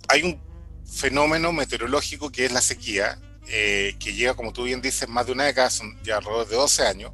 hay 0.09 0.23
un 0.25 0.51
fenómeno 0.92 1.52
meteorológico 1.52 2.30
que 2.30 2.44
es 2.44 2.52
la 2.52 2.61
sequía, 2.61 3.18
eh, 3.49 3.96
que 3.99 4.14
llega, 4.14 4.34
como 4.34 4.52
tú 4.52 4.64
bien 4.64 4.82
dices, 4.82 5.08
más 5.08 5.26
de 5.26 5.32
una 5.32 5.44
década, 5.44 5.70
son 5.70 6.00
ya 6.02 6.18
alrededor 6.18 6.49
de 6.49 6.56
12 6.56 6.87
años. 6.87 7.12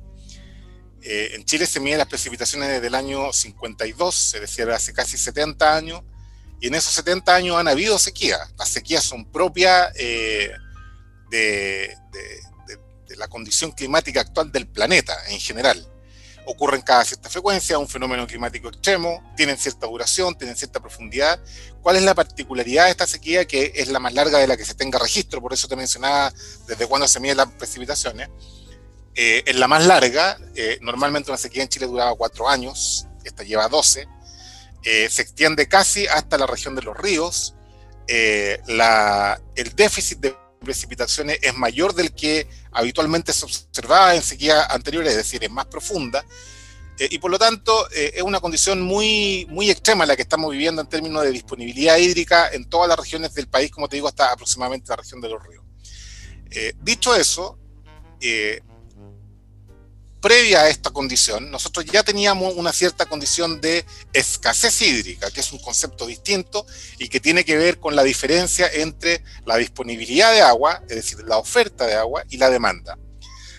Eh, 1.02 1.30
en 1.34 1.44
Chile 1.44 1.64
se 1.66 1.80
miden 1.80 1.98
las 1.98 2.08
precipitaciones 2.08 2.68
desde 2.68 2.86
el 2.86 2.94
año 2.94 3.32
52, 3.32 4.34
es 4.34 4.40
decir, 4.40 4.68
hace 4.70 4.92
casi 4.92 5.16
70 5.16 5.76
años, 5.76 6.02
y 6.60 6.66
en 6.66 6.74
esos 6.74 6.92
70 6.94 7.34
años 7.34 7.56
han 7.56 7.68
habido 7.68 7.98
sequías. 7.98 8.52
Las 8.58 8.68
sequías 8.68 9.04
son 9.04 9.30
propias 9.30 9.92
eh, 9.94 10.50
de, 11.30 11.94
de 13.06 13.16
la 13.16 13.28
condición 13.28 13.70
climática 13.72 14.20
actual 14.20 14.50
del 14.50 14.66
planeta 14.66 15.16
en 15.28 15.38
general 15.38 15.88
ocurren 16.48 16.80
cada 16.80 17.04
cierta 17.04 17.28
frecuencia, 17.28 17.78
un 17.78 17.86
fenómeno 17.86 18.26
climático 18.26 18.68
extremo, 18.68 19.22
tienen 19.36 19.58
cierta 19.58 19.86
duración, 19.86 20.36
tienen 20.36 20.56
cierta 20.56 20.80
profundidad. 20.80 21.38
¿Cuál 21.82 21.96
es 21.96 22.02
la 22.02 22.14
particularidad 22.14 22.86
de 22.86 22.90
esta 22.92 23.06
sequía 23.06 23.46
que 23.46 23.72
es 23.74 23.88
la 23.88 23.98
más 23.98 24.14
larga 24.14 24.38
de 24.38 24.46
la 24.46 24.56
que 24.56 24.64
se 24.64 24.74
tenga 24.74 24.98
registro? 24.98 25.42
Por 25.42 25.52
eso 25.52 25.68
te 25.68 25.76
mencionaba 25.76 26.32
desde 26.66 26.86
cuándo 26.86 27.06
se 27.06 27.20
miden 27.20 27.36
las 27.36 27.48
precipitaciones. 27.48 28.30
Eh, 29.14 29.42
en 29.44 29.60
la 29.60 29.68
más 29.68 29.84
larga, 29.84 30.38
eh, 30.54 30.78
normalmente 30.80 31.30
una 31.30 31.36
sequía 31.36 31.62
en 31.62 31.68
Chile 31.68 31.86
duraba 31.86 32.14
cuatro 32.14 32.48
años, 32.48 33.06
esta 33.24 33.42
lleva 33.42 33.68
12, 33.68 34.08
eh, 34.84 35.08
se 35.10 35.22
extiende 35.22 35.68
casi 35.68 36.06
hasta 36.06 36.38
la 36.38 36.46
región 36.46 36.74
de 36.74 36.82
los 36.82 36.96
ríos, 36.96 37.54
la, 38.68 39.38
el 39.54 39.76
déficit 39.76 40.18
de 40.20 40.34
precipitaciones 40.58 41.38
es 41.42 41.54
mayor 41.54 41.94
del 41.94 42.12
que 42.12 42.48
habitualmente 42.72 43.32
se 43.32 43.44
observaba 43.44 44.14
en 44.14 44.22
sequía 44.22 44.64
anteriores, 44.66 45.10
es 45.12 45.16
decir, 45.18 45.42
es 45.42 45.50
más 45.50 45.66
profunda. 45.66 46.24
Eh, 46.98 47.08
y 47.10 47.18
por 47.18 47.30
lo 47.30 47.38
tanto, 47.38 47.88
eh, 47.92 48.12
es 48.16 48.22
una 48.22 48.40
condición 48.40 48.82
muy, 48.82 49.46
muy 49.50 49.70
extrema 49.70 50.04
la 50.04 50.16
que 50.16 50.22
estamos 50.22 50.50
viviendo 50.50 50.82
en 50.82 50.88
términos 50.88 51.22
de 51.22 51.30
disponibilidad 51.30 51.96
hídrica 51.96 52.48
en 52.52 52.68
todas 52.68 52.88
las 52.88 52.98
regiones 52.98 53.34
del 53.34 53.48
país, 53.48 53.70
como 53.70 53.88
te 53.88 53.96
digo, 53.96 54.08
hasta 54.08 54.32
aproximadamente 54.32 54.88
la 54.88 54.96
región 54.96 55.20
de 55.20 55.28
los 55.28 55.42
ríos. 55.42 55.64
Eh, 56.50 56.72
dicho 56.82 57.14
eso, 57.14 57.58
previa 60.28 60.60
a 60.60 60.68
esta 60.68 60.90
condición, 60.90 61.50
nosotros 61.50 61.86
ya 61.86 62.02
teníamos 62.02 62.52
una 62.54 62.70
cierta 62.70 63.06
condición 63.06 63.62
de 63.62 63.86
escasez 64.12 64.82
hídrica, 64.82 65.30
que 65.30 65.40
es 65.40 65.52
un 65.52 65.58
concepto 65.58 66.04
distinto 66.04 66.66
y 66.98 67.08
que 67.08 67.18
tiene 67.18 67.46
que 67.46 67.56
ver 67.56 67.80
con 67.80 67.96
la 67.96 68.02
diferencia 68.02 68.68
entre 68.70 69.24
la 69.46 69.56
disponibilidad 69.56 70.30
de 70.30 70.42
agua, 70.42 70.82
es 70.86 70.96
decir, 70.96 71.20
la 71.26 71.38
oferta 71.38 71.86
de 71.86 71.94
agua, 71.94 72.24
y 72.28 72.36
la 72.36 72.50
demanda. 72.50 72.98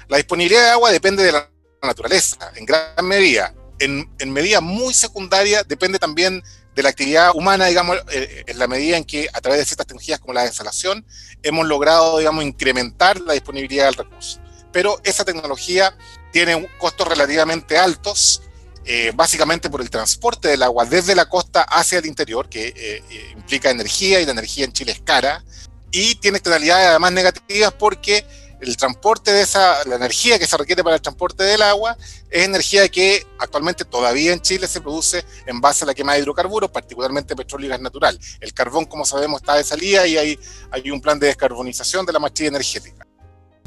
La 0.09 0.17
disponibilidad 0.17 0.61
de 0.61 0.69
agua 0.69 0.91
depende 0.91 1.23
de 1.23 1.31
la 1.31 1.49
naturaleza, 1.81 2.37
en 2.55 2.67
gran 2.67 3.03
medida. 3.03 3.55
En, 3.79 4.07
medida 4.31 4.61
muy 4.61 4.93
secundaria 4.93 5.63
depende 5.63 5.97
también 5.97 6.43
de 6.75 6.83
la 6.83 6.89
actividad 6.89 7.31
humana, 7.33 7.65
digamos, 7.65 7.97
eh, 8.11 8.43
en 8.45 8.59
la 8.59 8.67
medida 8.67 8.95
en 8.95 9.05
que 9.05 9.27
a 9.33 9.41
través 9.41 9.59
de 9.59 9.65
ciertas 9.65 9.87
tecnologías 9.87 10.19
como 10.19 10.33
la 10.33 10.43
desalación 10.43 11.03
hemos 11.41 11.65
logrado, 11.65 12.19
digamos, 12.19 12.43
incrementar 12.43 13.19
la 13.21 13.33
disponibilidad 13.33 13.85
del 13.85 13.95
recurso. 13.95 14.39
Pero 14.71 15.01
esa 15.03 15.25
tecnología 15.25 15.97
tiene 16.31 16.69
costos 16.77 17.07
relativamente 17.07 17.77
altos, 17.77 18.41
eh, 18.85 19.11
básicamente 19.13 19.69
por 19.69 19.81
el 19.81 19.89
transporte 19.89 20.47
del 20.47 20.63
agua 20.63 20.85
desde 20.85 21.15
la 21.15 21.27
costa 21.27 21.63
hacia 21.63 21.99
el 21.99 22.05
interior, 22.05 22.49
que 22.49 22.67
eh, 22.67 22.73
eh, 23.09 23.33
implica 23.35 23.69
energía 23.69 24.19
y 24.19 24.25
la 24.25 24.31
energía 24.31 24.65
en 24.65 24.73
Chile 24.73 24.93
es 24.93 25.01
cara, 25.01 25.43
y 25.91 26.15
tiene 26.15 26.37
externalidades 26.37 26.87
además 26.87 27.11
negativas 27.11 27.73
porque 27.73 28.25
el 28.61 28.75
transporte 28.77 29.31
de 29.31 29.41
esa, 29.41 29.85
la 29.85 29.95
energía 29.95 30.37
que 30.37 30.45
se 30.45 30.57
requiere 30.57 30.83
para 30.83 30.95
el 30.95 31.01
transporte 31.01 31.43
del 31.43 31.61
agua 31.61 31.97
es 32.29 32.45
energía 32.45 32.87
que 32.89 33.25
actualmente 33.37 33.85
todavía 33.85 34.33
en 34.33 34.41
Chile 34.41 34.67
se 34.67 34.81
produce 34.81 35.23
en 35.45 35.61
base 35.61 35.83
a 35.85 35.87
la 35.87 35.93
quema 35.93 36.13
de 36.13 36.19
hidrocarburos, 36.19 36.69
particularmente 36.69 37.35
petróleo 37.35 37.67
y 37.67 37.69
gas 37.69 37.81
natural. 37.81 38.19
El 38.39 38.53
carbón, 38.53 38.85
como 38.85 39.05
sabemos, 39.05 39.41
está 39.41 39.55
de 39.55 39.63
salida 39.63 40.05
y 40.07 40.17
hay, 40.17 40.39
hay 40.71 40.91
un 40.91 40.99
plan 40.99 41.19
de 41.19 41.27
descarbonización 41.27 42.05
de 42.05 42.13
la 42.13 42.19
matriz 42.19 42.49
energética. 42.49 43.08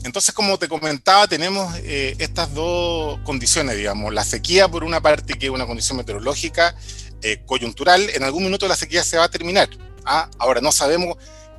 Entonces, 0.04 0.34
como 0.34 0.58
te 0.58 0.68
comentaba, 0.68 1.28
tenemos 1.28 1.74
eh, 1.78 2.16
estas 2.18 2.52
dos 2.54 3.20
condiciones, 3.20 3.76
digamos, 3.76 4.12
la 4.12 4.24
sequía 4.24 4.68
por 4.68 4.82
una 4.82 5.00
parte, 5.00 5.38
que 5.38 5.46
es 5.46 5.52
una 5.52 5.66
condición 5.66 5.96
meteorológica 5.96 6.74
eh, 7.22 7.42
coyuntural, 7.46 8.10
en 8.10 8.24
algún 8.24 8.44
minuto 8.44 8.66
la 8.66 8.74
sequía 8.74 9.04
se 9.04 9.16
va 9.16 9.24
a 9.24 9.30
terminar. 9.30 9.68
¿ah? 10.04 10.28
Ahora, 10.38 10.60
no 10.60 10.72
sabemos 10.72 11.16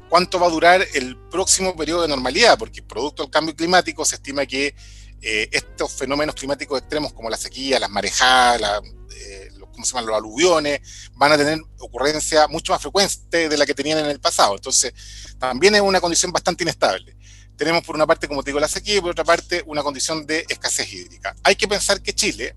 cuánto 0.09 0.39
va 0.39 0.47
a 0.47 0.49
durar 0.49 0.85
el 0.93 1.17
próximo 1.31 1.75
periodo 1.75 2.01
de 2.01 2.09
normalidad, 2.09 2.57
porque 2.57 2.83
producto 2.83 3.23
del 3.23 3.31
cambio 3.31 3.55
climático 3.55 4.03
se 4.03 4.15
estima 4.15 4.45
que 4.45 4.75
eh, 5.21 5.47
estos 5.51 5.93
fenómenos 5.93 6.35
climáticos 6.35 6.79
extremos 6.79 7.13
como 7.13 7.29
la 7.29 7.37
sequía, 7.37 7.79
las 7.79 7.89
marejadas, 7.89 8.81
los, 9.57 9.69
¿cómo 9.71 9.85
se 9.85 9.91
llaman? 9.91 10.07
los 10.07 10.17
aluviones, 10.17 10.81
van 11.13 11.31
a 11.31 11.37
tener 11.37 11.59
ocurrencia 11.79 12.49
mucho 12.49 12.73
más 12.73 12.81
frecuente 12.81 13.47
de 13.47 13.57
la 13.57 13.65
que 13.65 13.73
tenían 13.73 13.99
en 13.99 14.07
el 14.07 14.19
pasado. 14.19 14.55
Entonces, 14.55 14.93
también 15.39 15.75
es 15.75 15.81
una 15.81 16.01
condición 16.01 16.33
bastante 16.33 16.65
inestable 16.65 17.15
tenemos 17.57 17.83
por 17.83 17.95
una 17.95 18.07
parte, 18.07 18.27
como 18.27 18.43
te 18.43 18.49
digo, 18.49 18.59
la 18.59 18.67
sequía 18.67 18.97
y 18.97 19.01
por 19.01 19.11
otra 19.11 19.23
parte 19.23 19.63
una 19.65 19.83
condición 19.83 20.25
de 20.25 20.45
escasez 20.49 20.91
hídrica. 20.91 21.35
Hay 21.43 21.55
que 21.55 21.67
pensar 21.67 22.01
que 22.01 22.13
Chile 22.13 22.55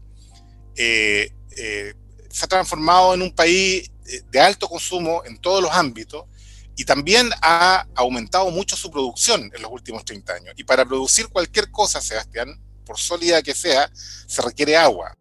eh, 0.76 1.32
eh, 1.56 1.94
se 2.30 2.44
ha 2.44 2.48
transformado 2.48 3.14
en 3.14 3.22
un 3.22 3.34
país 3.34 3.90
eh, 4.06 4.22
de 4.30 4.40
alto 4.40 4.68
consumo 4.68 5.22
en 5.24 5.38
todos 5.40 5.62
los 5.62 5.70
ámbitos 5.72 6.24
y 6.76 6.84
también 6.84 7.30
ha 7.40 7.86
aumentado 7.94 8.50
mucho 8.50 8.76
su 8.76 8.90
producción 8.90 9.50
en 9.54 9.62
los 9.62 9.70
últimos 9.70 10.04
30 10.04 10.32
años. 10.32 10.54
Y 10.56 10.64
para 10.64 10.84
producir 10.84 11.28
cualquier 11.28 11.70
cosa, 11.70 12.00
Sebastián, 12.00 12.60
por 12.84 12.98
sólida 12.98 13.42
que 13.42 13.54
sea, 13.54 13.90
se 13.94 14.42
requiere 14.42 14.76
agua. 14.76 15.16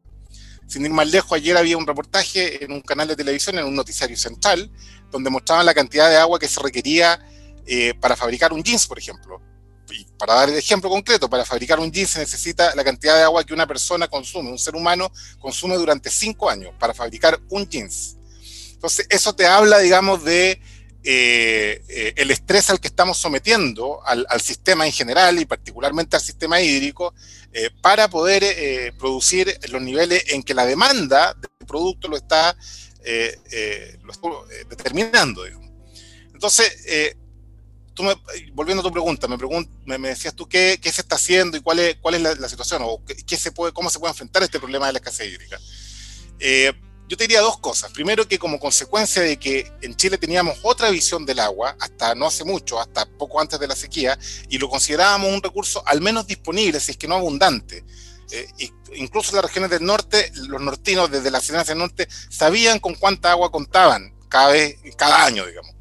Sin 0.68 0.84
ir 0.84 0.92
más 0.92 1.10
lejos, 1.10 1.32
ayer 1.34 1.56
había 1.56 1.78
un 1.78 1.88
reportaje 1.88 2.64
en 2.64 2.72
un 2.72 2.82
canal 2.82 3.08
de 3.08 3.16
televisión, 3.16 3.58
en 3.58 3.66
un 3.66 3.76
noticiario 3.76 4.18
central, 4.18 4.70
donde 5.12 5.30
mostraban 5.30 5.66
la 5.66 5.74
cantidad 5.74 6.10
de 6.10 6.18
agua 6.18 6.40
que 6.40 6.48
se 6.48 6.60
requería 6.60 7.20
para 8.00 8.16
fabricar 8.16 8.54
un 8.54 8.64
jeans, 8.64 8.86
por 8.86 9.00
ejemplo 9.00 9.42
y 9.92 10.06
para 10.18 10.36
dar 10.36 10.50
el 10.50 10.56
ejemplo 10.56 10.90
concreto, 10.90 11.30
para 11.30 11.46
fabricar 11.46 11.80
un 11.80 11.92
jeans 11.92 12.12
se 12.12 12.20
necesita 12.20 12.74
la 12.76 12.84
cantidad 12.84 13.16
de 13.16 13.24
agua 13.24 13.44
que 13.44 13.54
una 13.54 13.68
persona 13.68 14.08
consume, 14.08 14.50
un 14.50 14.60
ser 14.60 14.76
humano 14.76 15.12
consume 15.40 15.76
durante 15.76 16.10
cinco 16.10 16.50
años 16.50 16.74
para 16.80 16.94
fabricar 16.94 17.40
un 17.50 17.68
jeans. 17.68 18.18
Entonces, 18.74 19.08
eso 19.10 19.34
te 19.34 19.46
habla, 19.46 19.80
digamos, 19.80 20.24
de 20.24 20.62
eh, 21.08 21.84
eh, 21.88 22.14
el 22.16 22.32
estrés 22.32 22.72
al 22.72 22.80
que 22.80 22.88
estamos 22.88 23.20
sometiendo 23.20 24.02
al, 24.06 24.26
sistema 24.42 24.88
en 24.88 24.92
general 24.92 25.40
y 25.40 25.46
particularmente 25.46 26.16
al 26.16 26.22
sistema 26.22 26.60
hídrico 26.60 27.14
eh, 27.54 27.70
para 27.82 28.10
poder 28.10 28.94
producir 28.98 29.56
los 29.70 29.84
niveles 29.84 30.24
en 30.34 30.42
que 30.42 30.56
la 30.56 30.66
demanda 30.66 31.36
del 31.36 31.68
producto 31.68 32.08
lo 32.08 32.18
está, 32.18 32.58
determinando. 34.68 35.46
Entonces, 36.34 37.20
volviendo 38.54 38.82
a 38.82 38.84
tu 38.84 38.92
pregunta, 38.92 39.28
me, 39.28 39.98
me, 39.98 40.10
decías 40.10 40.36
tú 40.36 40.48
qué, 40.48 40.80
se 40.84 41.02
está 41.02 41.16
haciendo 41.16 41.58
y 41.58 41.62
cuál 41.62 41.80
es, 41.80 42.22
la, 42.22 42.50
situación 42.50 42.82
o 42.84 43.02
cómo 43.74 43.90
se 43.90 44.00
puede 44.00 44.12
enfrentar 44.12 44.44
este 44.44 44.60
problema 44.60 44.88
de 44.88 44.94
la 44.94 45.00
escasez 45.00 45.34
hídrica. 45.34 45.60
Eh, 46.40 46.74
yo 47.08 47.18
te 47.18 47.26
diría 47.26 47.42
dos 47.42 47.60
cosas. 47.60 47.92
Primero 47.92 48.28
que 48.28 48.40
como 48.40 48.60
consecuencia 48.60 49.22
de 49.22 49.38
que 49.38 49.72
en 49.82 49.96
Chile 49.96 50.18
teníamos 50.18 50.58
otra 50.64 50.90
visión 50.90 51.26
del 51.26 51.40
agua, 51.40 51.76
hasta 51.80 52.16
no 52.16 52.28
hace 52.28 52.44
mucho, 52.44 52.80
hasta 52.80 53.06
poco 53.06 53.40
antes 53.40 53.60
de 53.60 53.68
la 53.68 53.76
sequía, 53.76 54.18
y 54.50 54.58
lo 54.58 54.70
considerábamos 54.70 55.32
un 55.32 55.42
recurso 55.42 55.84
al 55.86 56.02
menos 56.02 56.26
disponible, 56.26 56.80
si 56.80 56.92
es 56.92 56.98
que 56.98 57.08
no 57.08 57.16
abundante. 57.16 57.86
Eh, 58.32 58.48
incluso 58.96 59.30
en 59.30 59.36
las 59.36 59.46
regiones 59.46 59.70
del 59.70 59.86
norte, 59.86 60.32
los 60.34 60.60
nortinos 60.62 61.12
desde 61.12 61.30
la 61.30 61.42
ciudad 61.42 61.66
del 61.66 61.78
norte 61.78 62.08
sabían 62.30 62.80
con 62.80 62.96
cuánta 62.96 63.32
agua 63.32 63.52
contaban 63.52 64.16
cada 64.28 64.50
vez, 64.50 64.78
cada 64.98 65.26
año, 65.26 65.46
digamos 65.46 65.75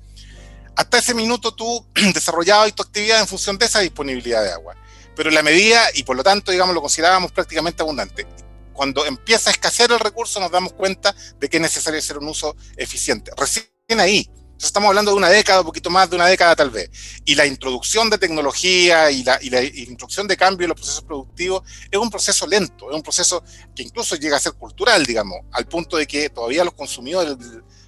hasta 0.77 0.99
ese 0.99 1.15
minuto 1.15 1.55
tú 1.55 1.87
desarrollabas 2.15 2.75
tu 2.75 2.83
actividad 2.83 3.21
en 3.21 3.27
función 3.27 3.59
de 3.59 3.67
esa 3.67 3.81
disponibilidad 3.81 4.43
de 4.43 4.53
agua. 4.53 4.75
Pero 5.15 5.31
la 5.31 5.43
medida, 5.43 5.85
y 5.95 6.03
por 6.03 6.17
lo 6.17 6.23
tanto, 6.23 6.51
digamos, 6.51 6.75
lo 6.75 6.81
considerábamos 6.81 7.33
prácticamente 7.33 7.83
abundante. 7.83 8.27
Cuando 8.73 9.07
empieza 9.07 9.51
a 9.51 9.53
escasear 9.53 9.93
el 9.93 10.01
recurso, 10.01 10.41
nos 10.41 10.51
damos 10.51 10.73
cuenta 10.73 11.15
de 11.39 11.49
que 11.49 11.59
es 11.59 11.63
necesario 11.63 12.01
hacer 12.01 12.19
un 12.19 12.29
uso 12.29 12.57
eficiente. 12.77 13.31
Recién 13.37 13.69
ahí, 14.01 14.29
Entonces 14.29 14.65
estamos 14.65 14.89
hablando 14.89 15.13
de 15.13 15.17
una 15.17 15.29
década, 15.29 15.61
un 15.61 15.67
poquito 15.67 15.91
más 15.91 16.11
de 16.11 16.17
una 16.17 16.27
década 16.27 16.57
tal 16.57 16.71
vez. 16.71 16.91
Y 17.25 17.37
la 17.37 17.47
introducción 17.47 18.11
de 18.11 18.19
tecnología 18.19 19.13
y 19.13 19.23
la, 19.23 19.39
y 19.41 19.51
la 19.51 19.63
introducción 19.63 20.27
de 20.27 20.37
cambio 20.37 20.65
en 20.65 20.71
los 20.71 20.77
procesos 20.77 21.05
productivos 21.05 21.63
es 21.89 21.99
un 21.99 22.11
proceso 22.11 22.49
lento, 22.49 22.91
es 22.91 22.97
un 22.97 23.03
proceso 23.03 23.45
que 23.77 23.85
incluso 23.85 24.17
llega 24.17 24.37
a 24.37 24.41
ser 24.41 24.55
cultural, 24.55 25.07
digamos, 25.07 25.39
al 25.53 25.69
punto 25.69 25.97
de 25.97 26.09
que 26.09 26.29
todavía 26.31 26.65
los 26.65 26.75
consumidores, 26.75 27.37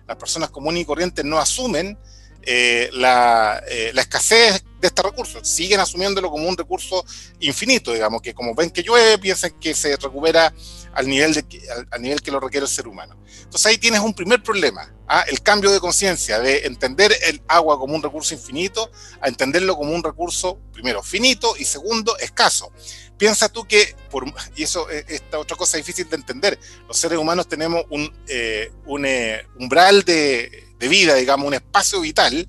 las 0.06 0.16
personas 0.16 0.50
comunes 0.50 0.82
y 0.82 0.84
corrientes 0.84 1.24
no 1.24 1.38
asumen 1.38 1.98
eh, 2.46 2.90
la, 2.92 3.60
eh, 3.68 3.90
la, 3.92 4.02
escasez 4.02 4.62
de 4.80 4.86
este 4.86 5.02
recurso. 5.02 5.44
Siguen 5.44 5.80
asumiéndolo 5.80 6.30
como 6.30 6.48
un 6.48 6.56
recurso 6.56 7.04
infinito, 7.40 7.92
digamos, 7.92 8.22
que 8.22 8.34
como 8.34 8.54
ven 8.54 8.70
que 8.70 8.84
llueve, 8.84 9.18
piensan 9.18 9.50
que 9.60 9.74
se 9.74 9.96
recupera 9.96 10.54
al 10.92 11.08
nivel, 11.08 11.34
de, 11.34 11.44
al, 11.76 11.88
al 11.90 12.02
nivel 12.02 12.22
que 12.22 12.30
lo 12.30 12.38
requiere 12.38 12.64
el 12.64 12.70
ser 12.70 12.86
humano. 12.86 13.16
Entonces 13.42 13.66
ahí 13.66 13.78
tienes 13.78 14.00
un 14.00 14.14
primer 14.14 14.42
problema, 14.42 14.92
¿ah? 15.08 15.24
el 15.28 15.42
cambio 15.42 15.70
de 15.70 15.80
conciencia, 15.80 16.38
de 16.38 16.66
entender 16.66 17.16
el 17.24 17.42
agua 17.48 17.78
como 17.78 17.94
un 17.94 18.02
recurso 18.02 18.34
infinito, 18.34 18.90
a 19.20 19.28
entenderlo 19.28 19.76
como 19.76 19.92
un 19.92 20.02
recurso, 20.02 20.58
primero, 20.72 21.02
finito 21.02 21.54
y 21.58 21.64
segundo, 21.64 22.16
escaso. 22.18 22.72
Piensa 23.18 23.48
tú 23.48 23.66
que, 23.66 23.96
por, 24.10 24.24
y 24.56 24.62
eso 24.62 24.90
es 24.90 25.04
esta 25.08 25.38
otra 25.38 25.56
cosa 25.56 25.78
difícil 25.78 26.08
de 26.08 26.16
entender, 26.16 26.58
los 26.86 26.96
seres 26.96 27.18
humanos 27.18 27.48
tenemos 27.48 27.84
un, 27.90 28.12
eh, 28.28 28.70
eh, 29.04 29.46
umbral 29.58 30.02
de, 30.02 30.65
de 30.78 30.88
vida, 30.88 31.14
digamos, 31.14 31.46
un 31.46 31.54
espacio 31.54 32.00
vital 32.00 32.48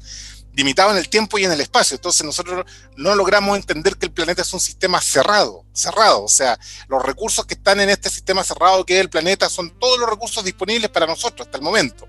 limitado 0.57 0.89
en 0.91 0.97
el 0.97 1.07
tiempo 1.07 1.37
y 1.37 1.45
en 1.45 1.51
el 1.51 1.61
espacio. 1.61 1.95
Entonces 1.95 2.25
nosotros 2.25 2.65
no 2.95 3.15
logramos 3.15 3.55
entender 3.55 3.95
que 3.95 4.07
el 4.07 4.11
planeta 4.11 4.41
es 4.41 4.51
un 4.53 4.59
sistema 4.59 4.99
cerrado, 4.99 5.63
cerrado. 5.71 6.23
O 6.23 6.27
sea, 6.27 6.59
los 6.89 7.03
recursos 7.03 7.45
que 7.45 7.53
están 7.53 7.79
en 7.79 7.89
este 7.89 8.09
sistema 8.09 8.43
cerrado 8.43 8.83
que 8.83 8.95
es 8.95 9.01
el 9.01 9.09
planeta 9.09 9.49
son 9.49 9.77
todos 9.79 9.99
los 9.99 10.09
recursos 10.09 10.43
disponibles 10.43 10.89
para 10.89 11.05
nosotros 11.05 11.45
hasta 11.45 11.59
el 11.59 11.63
momento. 11.63 12.07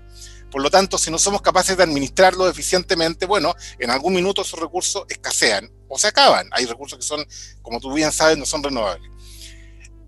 Por 0.49 0.63
lo 0.63 0.71
tanto, 0.71 0.97
si 0.97 1.11
no 1.11 1.19
somos 1.19 1.43
capaces 1.43 1.77
de 1.77 1.83
administrarlo 1.83 2.49
eficientemente, 2.49 3.27
bueno, 3.27 3.53
en 3.77 3.91
algún 3.91 4.15
minuto 4.15 4.41
esos 4.41 4.59
recursos 4.59 5.03
escasean 5.09 5.71
o 5.87 5.99
se 5.99 6.07
acaban. 6.07 6.49
Hay 6.51 6.65
recursos 6.65 6.97
que 6.97 7.05
son, 7.05 7.23
como 7.61 7.79
tú 7.79 7.93
bien 7.93 8.11
sabes, 8.11 8.35
no 8.35 8.47
son 8.47 8.63
renovables. 8.63 9.11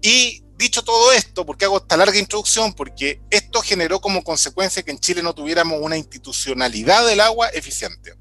Y 0.01 0.43
dicho 0.61 0.83
todo 0.83 1.11
esto, 1.11 1.45
¿por 1.45 1.57
qué 1.57 1.65
hago 1.65 1.77
esta 1.77 1.97
larga 1.97 2.17
introducción? 2.17 2.73
Porque 2.73 3.19
esto 3.31 3.61
generó 3.61 3.99
como 3.99 4.23
consecuencia 4.23 4.83
que 4.83 4.91
en 4.91 4.99
Chile 4.99 5.23
no 5.23 5.33
tuviéramos 5.33 5.79
una 5.81 5.97
institucionalidad 5.97 7.05
del 7.07 7.19
agua 7.19 7.49
eficiente. 7.49 8.13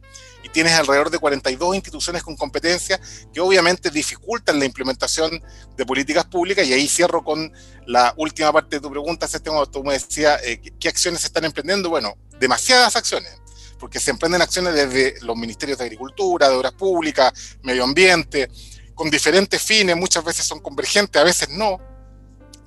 Y 0.42 0.48
tienes 0.48 0.72
alrededor 0.72 1.10
de 1.10 1.18
42 1.18 1.76
instituciones 1.76 2.22
con 2.22 2.34
competencia 2.34 2.98
que 3.32 3.40
obviamente 3.40 3.90
dificultan 3.90 4.58
la 4.58 4.64
implementación 4.64 5.42
de 5.76 5.84
políticas 5.84 6.24
públicas. 6.24 6.66
Y 6.66 6.72
ahí 6.72 6.88
cierro 6.88 7.22
con 7.22 7.52
la 7.86 8.14
última 8.16 8.50
parte 8.50 8.76
de 8.76 8.80
tu 8.80 8.90
pregunta, 8.90 9.28
Sebastián, 9.28 9.56
tú 9.70 9.84
me 9.84 9.92
decías, 9.92 10.40
eh, 10.42 10.62
¿qué 10.80 10.88
acciones 10.88 11.20
se 11.20 11.26
están 11.26 11.44
emprendiendo? 11.44 11.90
Bueno, 11.90 12.16
demasiadas 12.38 12.96
acciones 12.96 13.36
porque 13.78 13.98
se 13.98 14.10
emprenden 14.10 14.42
acciones 14.42 14.74
desde 14.74 15.14
los 15.22 15.36
ministerios 15.36 15.78
de 15.78 15.84
Agricultura, 15.84 16.50
de 16.50 16.54
Obras 16.54 16.72
Públicas, 16.72 17.32
Medio 17.62 17.82
Ambiente, 17.82 18.50
con 18.94 19.10
diferentes 19.10 19.62
fines, 19.62 19.96
muchas 19.96 20.22
veces 20.22 20.44
son 20.44 20.60
convergentes, 20.60 21.18
a 21.18 21.24
veces 21.24 21.48
no, 21.48 21.78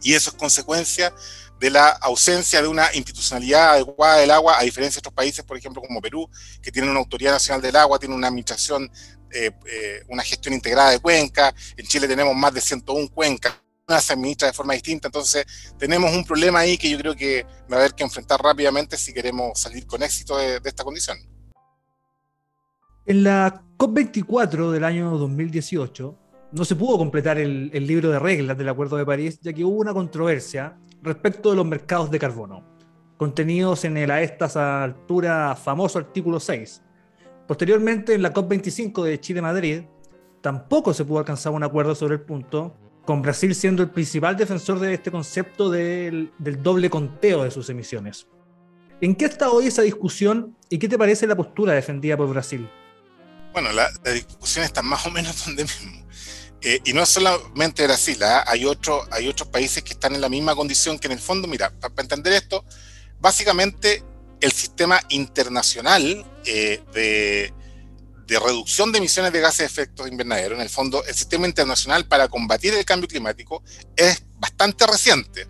y 0.03 0.13
eso 0.13 0.29
es 0.29 0.36
consecuencia 0.36 1.13
de 1.60 1.69
la 1.69 1.89
ausencia 1.89 2.62
de 2.62 2.67
una 2.67 2.93
institucionalidad 2.93 3.72
adecuada 3.75 4.17
del 4.17 4.31
agua, 4.31 4.60
a 4.60 4.63
diferencia 4.63 4.98
de 4.98 5.00
otros 5.00 5.13
países, 5.13 5.45
por 5.45 5.57
ejemplo, 5.57 5.81
como 5.81 6.01
Perú, 6.01 6.29
que 6.62 6.72
tiene 6.72 6.89
una 6.89 7.00
autoridad 7.00 7.31
nacional 7.31 7.62
del 7.62 7.75
agua, 7.77 7.98
tiene 8.00 8.13
una 8.13 8.27
administración, 8.27 8.91
eh, 9.31 9.51
eh, 9.65 10.03
una 10.10 10.24
gestión 10.24 10.53
integrada 10.53 10.91
de 10.91 11.00
cuencas, 11.00 11.53
en 11.77 11.86
Chile 11.88 12.07
tenemos 12.07 12.36
más 12.36 12.53
de 12.53 12.60
101 12.60 13.10
cuencas, 13.10 13.53
se 14.01 14.13
administra 14.13 14.48
de 14.48 14.53
forma 14.53 14.74
distinta, 14.74 15.07
entonces 15.07 15.45
tenemos 15.77 16.13
un 16.13 16.25
problema 16.25 16.60
ahí 16.60 16.77
que 16.77 16.89
yo 16.89 16.98
creo 16.98 17.15
que 17.15 17.45
va 17.72 17.77
a 17.77 17.79
haber 17.79 17.93
que 17.93 18.03
enfrentar 18.03 18.41
rápidamente 18.41 18.98
si 18.98 19.13
queremos 19.13 19.60
salir 19.60 19.86
con 19.86 20.03
éxito 20.03 20.38
de, 20.38 20.60
de 20.60 20.69
esta 20.69 20.83
condición. 20.83 21.17
En 23.05 23.24
la 23.24 23.63
COP24 23.77 24.72
del 24.72 24.83
año 24.83 25.17
2018, 25.17 26.23
no 26.53 26.65
se 26.65 26.75
pudo 26.75 26.98
completar 26.98 27.39
el, 27.39 27.72
libro 27.72 28.12
de 28.12 28.19
reglas 28.19 28.57
del 28.57 28.69
Acuerdo 28.69 28.98
de 28.98 29.05
París, 29.05 29.39
ya 29.41 29.51
que 29.51 29.65
hubo 29.65 29.77
una 29.77 29.93
controversia 29.93 30.77
respecto 31.01 31.50
de 31.50 31.55
los 31.55 31.65
mercados 31.65 32.12
de 32.12 32.19
carbono, 32.19 32.63
contenidos 33.17 33.86
en 33.86 33.98
el 33.98 34.12
a 34.12 34.22
estas 34.22 34.55
alturas 34.55 35.60
famoso 35.60 35.98
artículo 35.98 36.39
6. 36.39 36.81
Posteriormente, 37.48 38.13
en 38.13 38.22
la 38.22 38.33
COP25 38.33 39.03
de 39.03 39.19
Chile-Madrid, 39.19 39.81
tampoco 40.42 40.94
se 40.94 41.03
pudo 41.03 41.20
alcanzar 41.20 41.53
un 41.53 41.63
acuerdo 41.63 41.96
sobre 41.96 42.16
el 42.16 42.22
punto, 42.22 42.77
con 43.03 43.22
Brasil 43.22 43.53
siendo 43.55 43.81
el 43.81 43.89
principal 43.89 44.37
defensor 44.37 44.79
de 44.79 44.94
este 44.94 45.11
concepto 45.11 45.70
del, 45.70 46.31
del 46.37 46.61
doble 46.61 46.89
conteo 46.89 47.44
de 47.44 47.51
sus 47.51 47.68
emisiones. 47.70 48.27
¿En 49.01 49.16
qué 49.16 49.25
está 49.25 49.50
hoy 49.50 49.68
esa 49.68 49.81
discusión 49.81 50.55
y 50.70 50.77
qué 50.77 50.87
te 50.87 50.98
parece 50.98 51.25
la 51.27 51.35
postura 51.35 51.74
defendida 51.74 52.16
por 52.16 52.29
Brasil? 52.29 52.70
Bueno, 53.51 53.72
la, 53.72 53.89
la 54.05 54.11
discusión 54.11 54.63
está 54.63 54.81
más 54.81 55.05
o 55.05 55.11
menos 55.11 55.46
donde 55.46 55.63
mismo. 55.63 56.02
Eh, 56.65 56.79
y 56.85 56.93
no 56.93 57.05
solamente 57.05 57.83
Brasil, 57.83 58.17
hay, 58.45 58.63
otro, 58.63 59.05
hay 59.11 59.27
otros 59.27 59.49
países 59.49 59.83
que 59.83 59.93
están 59.93 60.15
en 60.15 60.21
la 60.21 60.29
misma 60.29 60.55
condición 60.55 60.97
que 60.97 61.07
en 61.07 61.11
el 61.11 61.19
fondo, 61.19 61.45
mira, 61.45 61.73
para, 61.77 61.93
entender 61.97 62.31
esto, 62.31 62.63
básicamente 63.19 64.01
el 64.39 64.51
sistema 64.53 65.01
internacional 65.09 66.25
eh, 66.45 66.81
de, 66.93 67.53
reducción 68.39 68.91
de 68.91 68.97
emisiones 68.97 69.31
de 69.31 69.41
gases 69.41 69.59
de 69.59 69.65
efecto 69.65 70.07
invernadero, 70.07 70.55
en 70.55 70.61
el 70.61 70.69
fondo, 70.69 71.03
el 71.05 71.13
sistema 71.13 71.47
internacional 71.47 72.07
para 72.07 72.29
combatir 72.29 72.73
el 72.73 72.83
cambio 72.83 73.07
climático 73.07 73.61
es 73.95 74.23
bastante 74.39 74.87
reciente. 74.87 75.47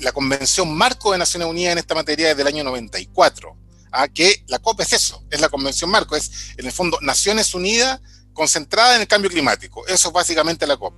La 0.00 0.12
Convención 0.12 0.72
Marco 0.72 1.10
de 1.10 1.18
Naciones 1.18 1.48
Unidas 1.48 1.72
en 1.72 1.78
esta 1.78 1.96
materia 1.96 2.30
es 2.30 2.36
del 2.36 2.46
año 2.46 2.62
94, 2.62 3.56
¿ah? 3.90 4.06
que 4.06 4.44
la 4.46 4.60
COP 4.60 4.80
es 4.82 4.92
eso, 4.92 5.24
es 5.28 5.40
la 5.40 5.48
Convención 5.48 5.90
Marco, 5.90 6.14
es 6.14 6.30
en 6.56 6.66
el 6.66 6.72
fondo 6.72 6.98
Naciones 7.00 7.52
Unidas 7.52 8.00
concentrada 8.38 8.94
en 8.94 9.02
el 9.02 9.08
cambio 9.08 9.30
climático. 9.30 9.86
Eso 9.86 10.08
es 10.08 10.14
básicamente 10.14 10.66
la 10.66 10.78
COP. 10.78 10.94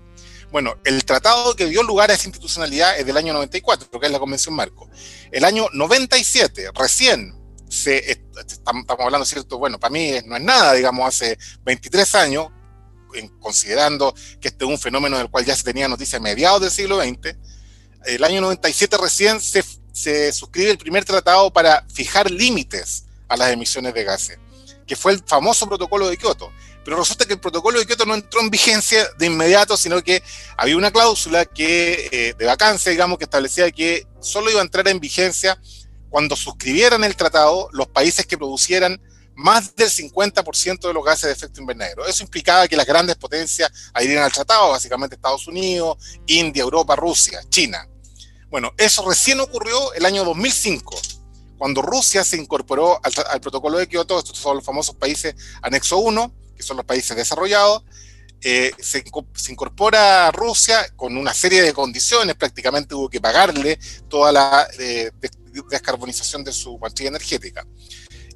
Bueno, 0.53 0.77
el 0.85 1.05
tratado 1.05 1.57
que 1.57 1.67
dio 1.67 1.83
lugar 1.83 2.11
a 2.11 2.15
esa 2.15 2.29
institucionalidad 2.29 2.99
es 2.99 3.07
del 3.07 3.17
año 3.17 3.33
94, 3.33 3.89
que 3.99 4.07
es 4.07 4.13
la 4.13 4.19
Convención 4.19 4.55
Marco. 4.55 4.89
El 5.33 5.45
año 5.45 5.67
97, 5.73 6.71
recién, 6.75 7.35
estamos 7.69 8.85
hablando, 8.99 9.25
¿cierto? 9.25 9.59
Bueno, 9.59 9.79
para 9.79 9.93
mí 9.93 10.13
no 10.27 10.37
es 10.37 10.43
nada, 10.43 10.75
digamos, 10.75 11.07
hace 11.07 11.39
23 11.65 12.15
años, 12.17 12.49
considerando 13.41 14.15
que 14.41 14.49
este 14.49 14.65
es 14.65 14.71
un 14.71 14.79
fenómeno 14.79 15.19
del 15.19 15.31
cual 15.31 15.45
ya 15.45 15.57
se 15.57 15.65
tenía 15.65 15.89
noticia 15.89 16.19
a 16.19 16.23
mediados 16.23 16.61
del 16.61 16.71
siglo 16.71 17.01
XX, 17.01 17.37
el 18.07 18.25
año 18.25 18.41
97 18.41 18.97
recién 18.99 19.41
se 19.41 20.33
suscribe 20.33 20.71
el 20.71 20.79
primer 20.79 21.05
tratado 21.05 21.53
para 21.53 21.87
fijar 21.93 22.31
límites 22.31 23.05
a 23.29 23.37
las 23.37 23.51
emisiones 23.53 23.95
de 23.95 24.05
gases, 24.05 24.39
que 24.87 24.97
fue 24.97 25.13
el 25.13 25.23
famoso 25.25 25.69
protocolo 25.69 26.09
de 26.09 26.17
Kioto 26.17 26.53
pero 26.85 26.97
resulta 26.97 27.27
que 27.27 27.35
el 27.35 27.41
protocolo 27.41 27.79
de 27.79 27.87
Kioto 27.87 28.07
no 28.07 28.15
entró 28.15 28.41
en 28.41 28.51
vigencia 28.51 29.07
de 29.19 29.27
inmediato, 29.27 29.77
sino 29.77 30.03
que 30.03 30.23
había 30.57 30.77
una 30.77 30.91
cláusula 30.91 31.45
que, 31.45 32.09
eh, 32.11 32.35
de 32.37 32.47
vacancia, 32.47 32.91
digamos, 32.91 33.19
que 33.19 33.25
establecía 33.25 33.71
que 33.71 34.07
solo 34.21 34.51
iba 34.51 34.61
a 34.61 34.65
entrar 34.65 34.89
en 34.89 35.01
vigencia 35.01 35.61
cuando 36.09 36.37
suscribieran 36.37 37.05
el 37.05 37.17
tratado 37.17 37.69
los 37.73 37.89
países 37.89 38.27
que 38.27 38.39
producieran 38.39 39.01
más 39.35 39.75
del 39.75 39.89
50% 39.89 40.89
de 40.89 40.95
los 40.95 41.05
gases 41.05 41.25
de 41.25 41.33
efecto 41.33 41.61
invernadero. 41.61 42.07
Eso 42.07 42.23
implicaba 42.23 42.69
que 42.69 42.77
las 42.77 42.87
grandes 42.87 43.17
potencias 43.17 43.71
adhirieran 43.95 44.25
al 44.25 44.33
tratado, 44.33 44.71
básicamente 44.71 45.17
Estados 45.17 45.47
Unidos, 45.47 45.97
India, 46.27 46.63
Europa, 46.63 46.97
Rusia, 46.97 47.41
China. 47.49 47.89
Bueno, 48.51 48.73
eso 48.77 49.09
recién 49.09 49.41
ocurrió 49.41 49.93
el 49.95 50.05
año 50.05 50.25
2005, 50.25 51.01
cuando 51.57 51.83
Rusia 51.83 52.25
se 52.25 52.37
incorporó 52.37 53.01
al, 53.03 53.13
al 53.31 53.41
protocolo 53.41 53.79
de 53.79 53.87
Kioto, 53.87 54.19
estos 54.19 54.37
son 54.37 54.57
los 54.57 54.65
famosos 54.65 54.97
países 54.97 55.35
anexo 55.63 55.99
1, 55.99 56.35
que 56.61 56.67
son 56.67 56.77
los 56.77 56.85
países 56.85 57.17
desarrollados, 57.17 57.85
eh, 58.43 58.73
se, 58.79 59.03
incorpora 59.49 60.31
Rusia 60.31 60.87
con 60.95 61.17
una 61.17 61.33
serie 61.33 61.63
de 61.63 61.73
condiciones, 61.73 62.37
prácticamente 62.37 62.95
hubo 62.95 63.09
que 63.09 63.19
pagarle 63.19 63.79
toda 64.09 64.31
la 64.31 64.69
eh, 64.79 65.11
descarbonización 65.71 66.45
de 66.45 66.53
su 66.53 66.79
matriz 66.79 67.09
energética. 67.09 67.67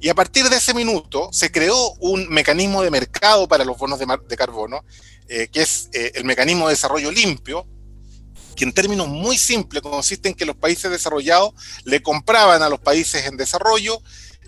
Y 0.01 0.09
a 0.09 0.15
partir 0.15 0.49
de 0.49 0.57
ese 0.57 0.73
minuto 0.73 1.29
se 1.31 1.51
creó 1.51 1.93
un 1.99 2.27
mecanismo 2.29 2.81
de 2.81 2.89
mercado 2.89 3.47
para 3.47 3.63
los 3.63 3.77
bonos 3.77 3.99
de, 3.99 4.37
carbono, 4.37 4.83
eh, 5.27 5.47
que 5.51 5.61
es 5.61 5.89
el 5.93 6.25
mecanismo 6.25 6.67
de 6.67 6.73
desarrollo 6.73 7.11
limpio, 7.11 7.67
que 8.55 8.63
en 8.63 8.73
términos 8.73 9.07
muy 9.07 9.37
simples 9.37 9.83
consiste 9.83 10.29
en 10.29 10.35
que 10.35 10.45
los 10.45 10.55
países 10.55 10.89
desarrollados 10.89 11.53
le 11.83 12.01
compraban 12.01 12.63
a 12.63 12.69
los 12.69 12.79
países 12.79 13.27
en 13.27 13.37
desarrollo 13.37 14.01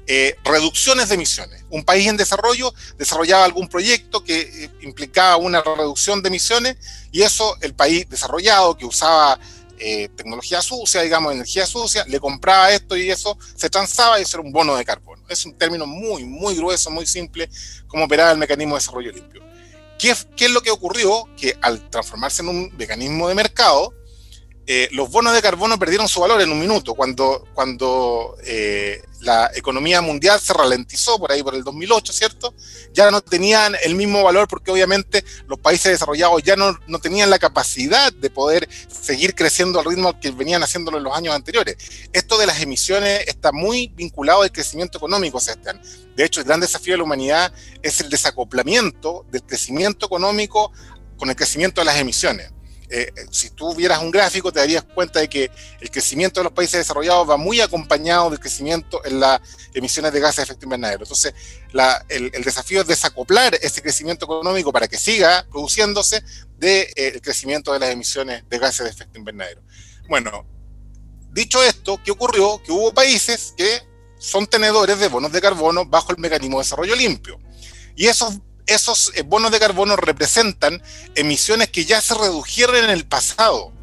eh, 0.09 0.37
reducciones 0.45 1.09
de 1.09 1.15
emisiones. 1.15 1.65
Un 1.69 1.83
país 1.83 2.07
en 2.07 2.15
desarrollo 2.15 2.73
desarrollaba 2.97 3.43
algún 3.43 3.67
proyecto 3.67 4.23
que 4.23 4.39
eh, 4.39 4.69
implicaba 4.79 5.35
una 5.35 5.61
reducción 5.61 6.21
de 6.21 6.29
emisiones 6.29 6.77
y 7.11 7.23
eso 7.23 7.57
el 7.59 7.73
país 7.73 8.07
desarrollado 8.09 8.77
que 8.77 8.85
usaba 8.85 9.37
eh, 9.79 10.07
tecnología 10.15 10.61
sucia, 10.61 11.01
digamos, 11.01 11.33
energía 11.33 11.65
sucia, 11.65 12.05
le 12.07 12.21
compraba 12.21 12.71
esto 12.71 12.95
y 12.95 13.11
eso 13.11 13.37
se 13.57 13.69
transaba 13.69 14.17
y 14.17 14.23
eso 14.23 14.37
era 14.37 14.47
un 14.47 14.53
bono 14.53 14.77
de 14.77 14.85
carbono. 14.85 15.21
Es 15.27 15.45
un 15.45 15.57
término 15.57 15.85
muy, 15.85 16.23
muy 16.23 16.55
grueso, 16.55 16.89
muy 16.89 17.05
simple, 17.05 17.49
como 17.87 18.05
operaba 18.05 18.31
el 18.31 18.37
mecanismo 18.37 18.75
de 18.75 18.79
desarrollo 18.79 19.11
limpio. 19.11 19.41
¿Qué, 19.99 20.15
¿Qué, 20.37 20.45
es 20.45 20.51
lo 20.51 20.61
que 20.61 20.71
ocurrió? 20.71 21.27
Que 21.35 21.57
al 21.61 21.89
transformarse 21.89 22.43
en 22.43 22.47
un 22.47 22.77
mecanismo 22.77 23.27
de 23.27 23.35
mercado, 23.35 23.93
los 24.91 25.09
bonos 25.09 25.33
de 25.33 25.41
carbono 25.41 25.79
perdieron 25.79 26.09
su 26.09 26.19
valor 26.19 26.41
en 26.41 26.51
un 26.51 26.59
minuto, 26.59 26.93
cuando, 26.93 27.45
cuando 27.53 28.35
la 29.21 29.49
economía 29.55 30.01
mundial 30.01 30.39
se 30.39 30.53
ralentizó 30.53 31.17
por 31.17 31.31
ahí 31.31 31.41
por 31.41 31.55
el 31.55 31.63
2008, 31.63 32.13
¿cierto? 32.13 32.53
Ya 32.93 33.09
no 33.11 33.21
tenían 33.21 33.75
el 33.83 33.95
mismo 33.95 34.23
valor 34.23 34.47
porque 34.47 34.71
obviamente 34.71 35.23
los 35.47 35.59
países 35.59 35.91
desarrollados 35.91 36.43
ya 36.43 36.55
no, 36.55 36.77
no 36.87 36.99
tenían 36.99 37.29
la 37.29 37.39
capacidad 37.39 38.13
de 38.13 38.29
poder 38.29 38.69
seguir 38.87 39.35
creciendo 39.35 39.79
al 39.79 39.85
ritmo 39.85 40.19
que 40.19 40.31
venían 40.31 40.63
haciéndolo 40.63 40.97
en 40.97 41.03
los 41.03 41.15
años 41.15 41.35
anteriores. 41.35 41.77
Esto 42.13 42.37
de 42.37 42.45
las 42.45 42.61
emisiones 42.61 43.27
está 43.27 43.51
muy 43.51 43.87
vinculado 43.95 44.43
al 44.43 44.51
crecimiento 44.51 44.97
económico, 44.97 45.39
Sebastián. 45.39 45.81
De 46.15 46.25
hecho, 46.25 46.41
el 46.41 46.47
gran 46.47 46.59
desafío 46.59 46.93
de 46.93 46.97
la 46.97 47.03
humanidad 47.03 47.53
es 47.81 48.01
el 48.01 48.09
desacoplamiento 48.09 49.25
del 49.31 49.43
crecimiento 49.43 50.05
económico 50.05 50.71
con 51.17 51.29
el 51.29 51.35
crecimiento 51.35 51.81
de 51.81 51.85
las 51.85 51.97
emisiones. 51.97 52.51
Eh, 52.89 53.11
si 53.31 53.49
tú 53.49 53.75
vieras 53.75 54.01
un 54.01 54.11
gráfico, 54.11 54.51
te 54.51 54.59
darías 54.59 54.83
cuenta 54.83 55.19
de 55.19 55.27
que 55.27 55.51
el 55.81 55.91
crecimiento 55.91 56.39
de 56.39 56.45
los 56.45 56.53
países 56.53 56.79
desarrollados 56.79 57.29
va 57.29 57.35
muy 57.35 57.59
acompañado 57.59 58.29
del 58.29 58.39
crecimiento 58.39 59.03
en 59.03 59.19
las 59.19 59.41
emisiones 59.73 60.13
de 60.13 60.19
gases 60.19 60.37
de 60.37 60.43
efecto 60.43 60.65
invernadero. 60.65 61.03
Entonces, 61.03 61.33
el, 62.07 62.31
desafío 62.43 62.81
es 62.81 62.87
desacoplar 62.87 63.55
ese 63.61 63.81
crecimiento 63.81 64.25
económico 64.25 64.71
para 64.71 64.87
que 64.87 64.97
siga 64.97 65.45
produciéndose 65.51 66.21
del 66.57 66.59
de, 66.59 66.93
eh, 66.95 67.21
crecimiento 67.21 67.73
de 67.73 67.79
las 67.79 67.89
emisiones 67.89 68.43
de 68.49 68.57
gases 68.57 68.85
de 68.85 68.91
efecto 68.91 69.19
invernadero. 69.19 69.61
Bueno, 70.07 70.45
dicho 71.31 71.61
esto, 71.63 71.99
¿qué 72.03 72.11
ocurrió? 72.11 72.61
Que 72.63 72.71
hubo 72.71 72.93
países 72.93 73.53
que 73.57 73.81
son 74.17 74.47
tenedores 74.47 74.97
de 74.99 75.09
bonos 75.09 75.31
de 75.31 75.41
carbono 75.41 75.85
bajo 75.85 76.11
el 76.11 76.17
mecanismo 76.19 76.57
de 76.57 76.63
desarrollo 76.63 76.95
limpio. 76.95 77.37
Y 77.95 78.07
esos 78.07 78.39
esos 78.67 79.11
eh, 79.15 79.23
bonos 79.23 79.51
de 79.51 79.59
carbono 79.59 79.95
representan 79.95 80.81
emisiones 81.15 81.69
que 81.69 81.85
ya 81.85 82.01
se 82.01 82.13
redujeron 82.13 82.75
en 82.75 82.89
el 82.89 83.05
pasado. 83.07 83.73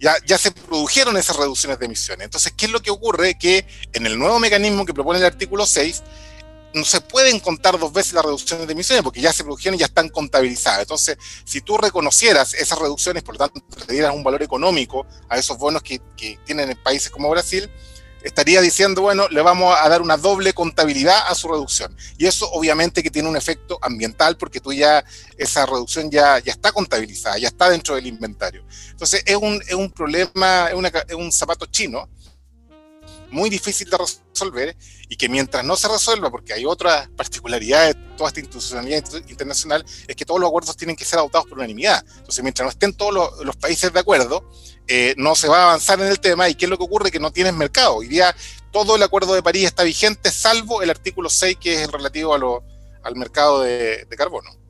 Ya, 0.00 0.16
ya, 0.26 0.36
se 0.36 0.50
produjeron 0.50 1.16
esas 1.16 1.36
reducciones 1.36 1.78
de 1.78 1.86
emisiones. 1.86 2.24
Entonces, 2.24 2.52
¿qué 2.56 2.66
es 2.66 2.72
lo 2.72 2.80
que 2.80 2.90
ocurre? 2.90 3.38
Que 3.38 3.66
en 3.92 4.04
el 4.06 4.18
nuevo 4.18 4.40
mecanismo 4.40 4.84
que 4.84 4.92
propone 4.92 5.20
el 5.20 5.24
artículo 5.24 5.64
6, 5.64 6.02
no 6.74 6.84
se 6.84 7.00
pueden 7.00 7.38
contar 7.38 7.78
dos 7.78 7.92
veces 7.92 8.14
las 8.14 8.24
reducciones 8.24 8.66
de 8.66 8.72
emisiones 8.72 9.02
porque 9.04 9.20
ya 9.20 9.32
se 9.32 9.44
produjeron 9.44 9.76
y 9.76 9.78
ya 9.78 9.86
están 9.86 10.08
contabilizadas. 10.08 10.80
Entonces, 10.80 11.18
si 11.44 11.60
tú 11.60 11.76
reconocieras 11.76 12.54
esas 12.54 12.78
reducciones, 12.78 13.22
por 13.22 13.34
lo 13.34 13.38
tanto, 13.46 13.62
le 13.86 13.94
dieras 13.94 14.14
un 14.14 14.24
valor 14.24 14.42
económico 14.42 15.06
a 15.28 15.38
esos 15.38 15.58
bonos 15.58 15.82
que, 15.82 16.00
que 16.16 16.38
tienen 16.44 16.70
en 16.70 16.76
países 16.82 17.10
como 17.10 17.30
Brasil, 17.30 17.70
estaría 18.24 18.60
diciendo, 18.60 19.02
bueno, 19.02 19.28
le 19.28 19.42
vamos 19.42 19.76
a 19.78 19.88
dar 19.88 20.02
una 20.02 20.16
doble 20.16 20.52
contabilidad 20.52 21.28
a 21.28 21.34
su 21.34 21.48
reducción. 21.48 21.94
Y 22.18 22.26
eso 22.26 22.50
obviamente 22.50 23.02
que 23.02 23.10
tiene 23.10 23.28
un 23.28 23.36
efecto 23.36 23.78
ambiental 23.82 24.36
porque 24.36 24.60
tú 24.60 24.72
ya, 24.72 25.04
esa 25.36 25.66
reducción 25.66 26.10
ya, 26.10 26.38
ya 26.38 26.52
está 26.52 26.72
contabilizada, 26.72 27.38
ya 27.38 27.48
está 27.48 27.70
dentro 27.70 27.94
del 27.94 28.06
inventario. 28.06 28.64
Entonces 28.90 29.22
es 29.26 29.36
un, 29.36 29.62
es 29.66 29.74
un 29.74 29.90
problema, 29.90 30.68
es, 30.68 30.74
una, 30.74 30.88
es 30.88 31.14
un 31.14 31.32
zapato 31.32 31.66
chino 31.66 32.08
muy 33.32 33.50
difícil 33.50 33.88
de 33.88 33.98
resolver 33.98 34.76
y 35.08 35.16
que 35.16 35.28
mientras 35.28 35.64
no 35.64 35.76
se 35.76 35.88
resuelva, 35.88 36.30
porque 36.30 36.52
hay 36.52 36.64
otras 36.64 37.08
particularidades 37.16 37.96
de 37.96 38.02
toda 38.16 38.28
esta 38.28 38.40
institucionalidad 38.40 39.02
internacional, 39.28 39.84
es 40.06 40.14
que 40.14 40.24
todos 40.24 40.40
los 40.40 40.48
acuerdos 40.48 40.76
tienen 40.76 40.94
que 40.94 41.04
ser 41.04 41.18
adoptados 41.18 41.48
por 41.48 41.58
unanimidad. 41.58 42.04
Entonces, 42.18 42.42
mientras 42.42 42.66
no 42.66 42.70
estén 42.70 42.92
todos 42.94 43.12
los, 43.44 43.56
países 43.56 43.92
de 43.92 44.00
acuerdo, 44.00 44.48
eh, 44.86 45.14
no 45.16 45.34
se 45.34 45.48
va 45.48 45.58
a 45.58 45.64
avanzar 45.64 46.00
en 46.00 46.06
el 46.06 46.20
tema. 46.20 46.48
¿Y 46.48 46.54
qué 46.54 46.66
es 46.66 46.70
lo 46.70 46.78
que 46.78 46.84
ocurre? 46.84 47.10
Que 47.10 47.20
no 47.20 47.32
tienes 47.32 47.54
mercado. 47.54 47.96
Hoy 47.96 48.08
día 48.08 48.34
todo 48.70 48.96
el 48.96 49.02
acuerdo 49.02 49.34
de 49.34 49.42
París 49.42 49.64
está 49.64 49.82
vigente, 49.82 50.30
salvo 50.30 50.82
el 50.82 50.90
artículo 50.90 51.28
6, 51.28 51.58
que 51.60 51.74
es 51.74 51.80
el 51.82 51.92
relativo 51.92 52.34
a 52.34 52.38
lo, 52.38 52.62
al 53.02 53.16
mercado 53.16 53.62
de 53.62 54.06
carbono. 54.16 54.61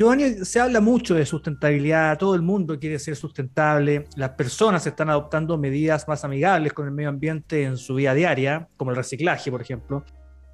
Giovanni, 0.00 0.46
se 0.46 0.58
habla 0.58 0.80
mucho 0.80 1.14
de 1.14 1.26
sustentabilidad, 1.26 2.16
todo 2.16 2.34
el 2.34 2.40
mundo 2.40 2.78
quiere 2.78 2.98
ser 2.98 3.16
sustentable, 3.16 4.06
las 4.16 4.30
personas 4.30 4.86
están 4.86 5.10
adoptando 5.10 5.58
medidas 5.58 6.08
más 6.08 6.24
amigables 6.24 6.72
con 6.72 6.86
el 6.86 6.92
medio 6.92 7.10
ambiente 7.10 7.64
en 7.64 7.76
su 7.76 7.96
vida 7.96 8.14
diaria, 8.14 8.66
como 8.78 8.92
el 8.92 8.96
reciclaje, 8.96 9.50
por 9.50 9.60
ejemplo. 9.60 10.02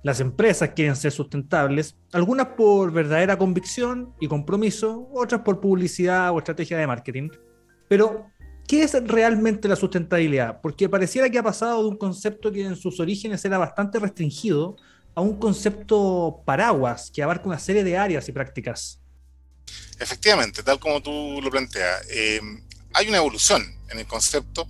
Las 0.03 0.19
empresas 0.19 0.71
quieren 0.71 0.97
ser 0.97 1.13
sustentables, 1.13 1.97
algunas 2.13 2.49
por 2.57 2.91
verdadera 2.91 3.39
convicción 3.39 4.15
y 4.19 4.27
compromiso, 4.27 5.09
otras 5.15 5.43
por 5.43 5.61
publicidad 5.61 6.33
o 6.33 6.39
estrategia 6.39 6.77
de 6.79 6.89
marketing. 6.89 7.29
Pero, 7.89 8.27
¿qué 8.67 8.83
es 8.83 9.01
realmente 9.07 9.69
la 9.69 9.77
sustentabilidad? 9.77 10.61
Porque 10.61 10.89
pareciera 10.89 11.31
que 11.31 11.39
ha 11.39 11.45
pasado 11.45 11.85
de 11.85 11.89
un 11.91 11.99
concepto 11.99 12.51
que 12.51 12.67
en 12.67 12.75
sus 12.75 12.99
orígenes 12.99 13.45
era 13.45 13.59
bastante 13.59 14.01
restringido 14.01 14.75
a 15.15 15.21
un 15.21 15.39
concepto 15.39 16.43
paraguas 16.45 17.13
que 17.15 17.23
abarca 17.23 17.47
una 17.47 17.61
serie 17.61 17.85
de 17.85 17.97
áreas 17.97 18.29
y 18.29 18.33
prácticas. 18.33 19.06
Efectivamente, 19.99 20.63
tal 20.63 20.79
como 20.79 21.03
tú 21.03 21.41
lo 21.43 21.51
planteas, 21.51 22.07
eh, 22.11 22.41
hay 22.93 23.09
una 23.09 23.19
evolución 23.19 23.77
en 23.91 23.99
el 23.99 24.07
concepto 24.07 24.69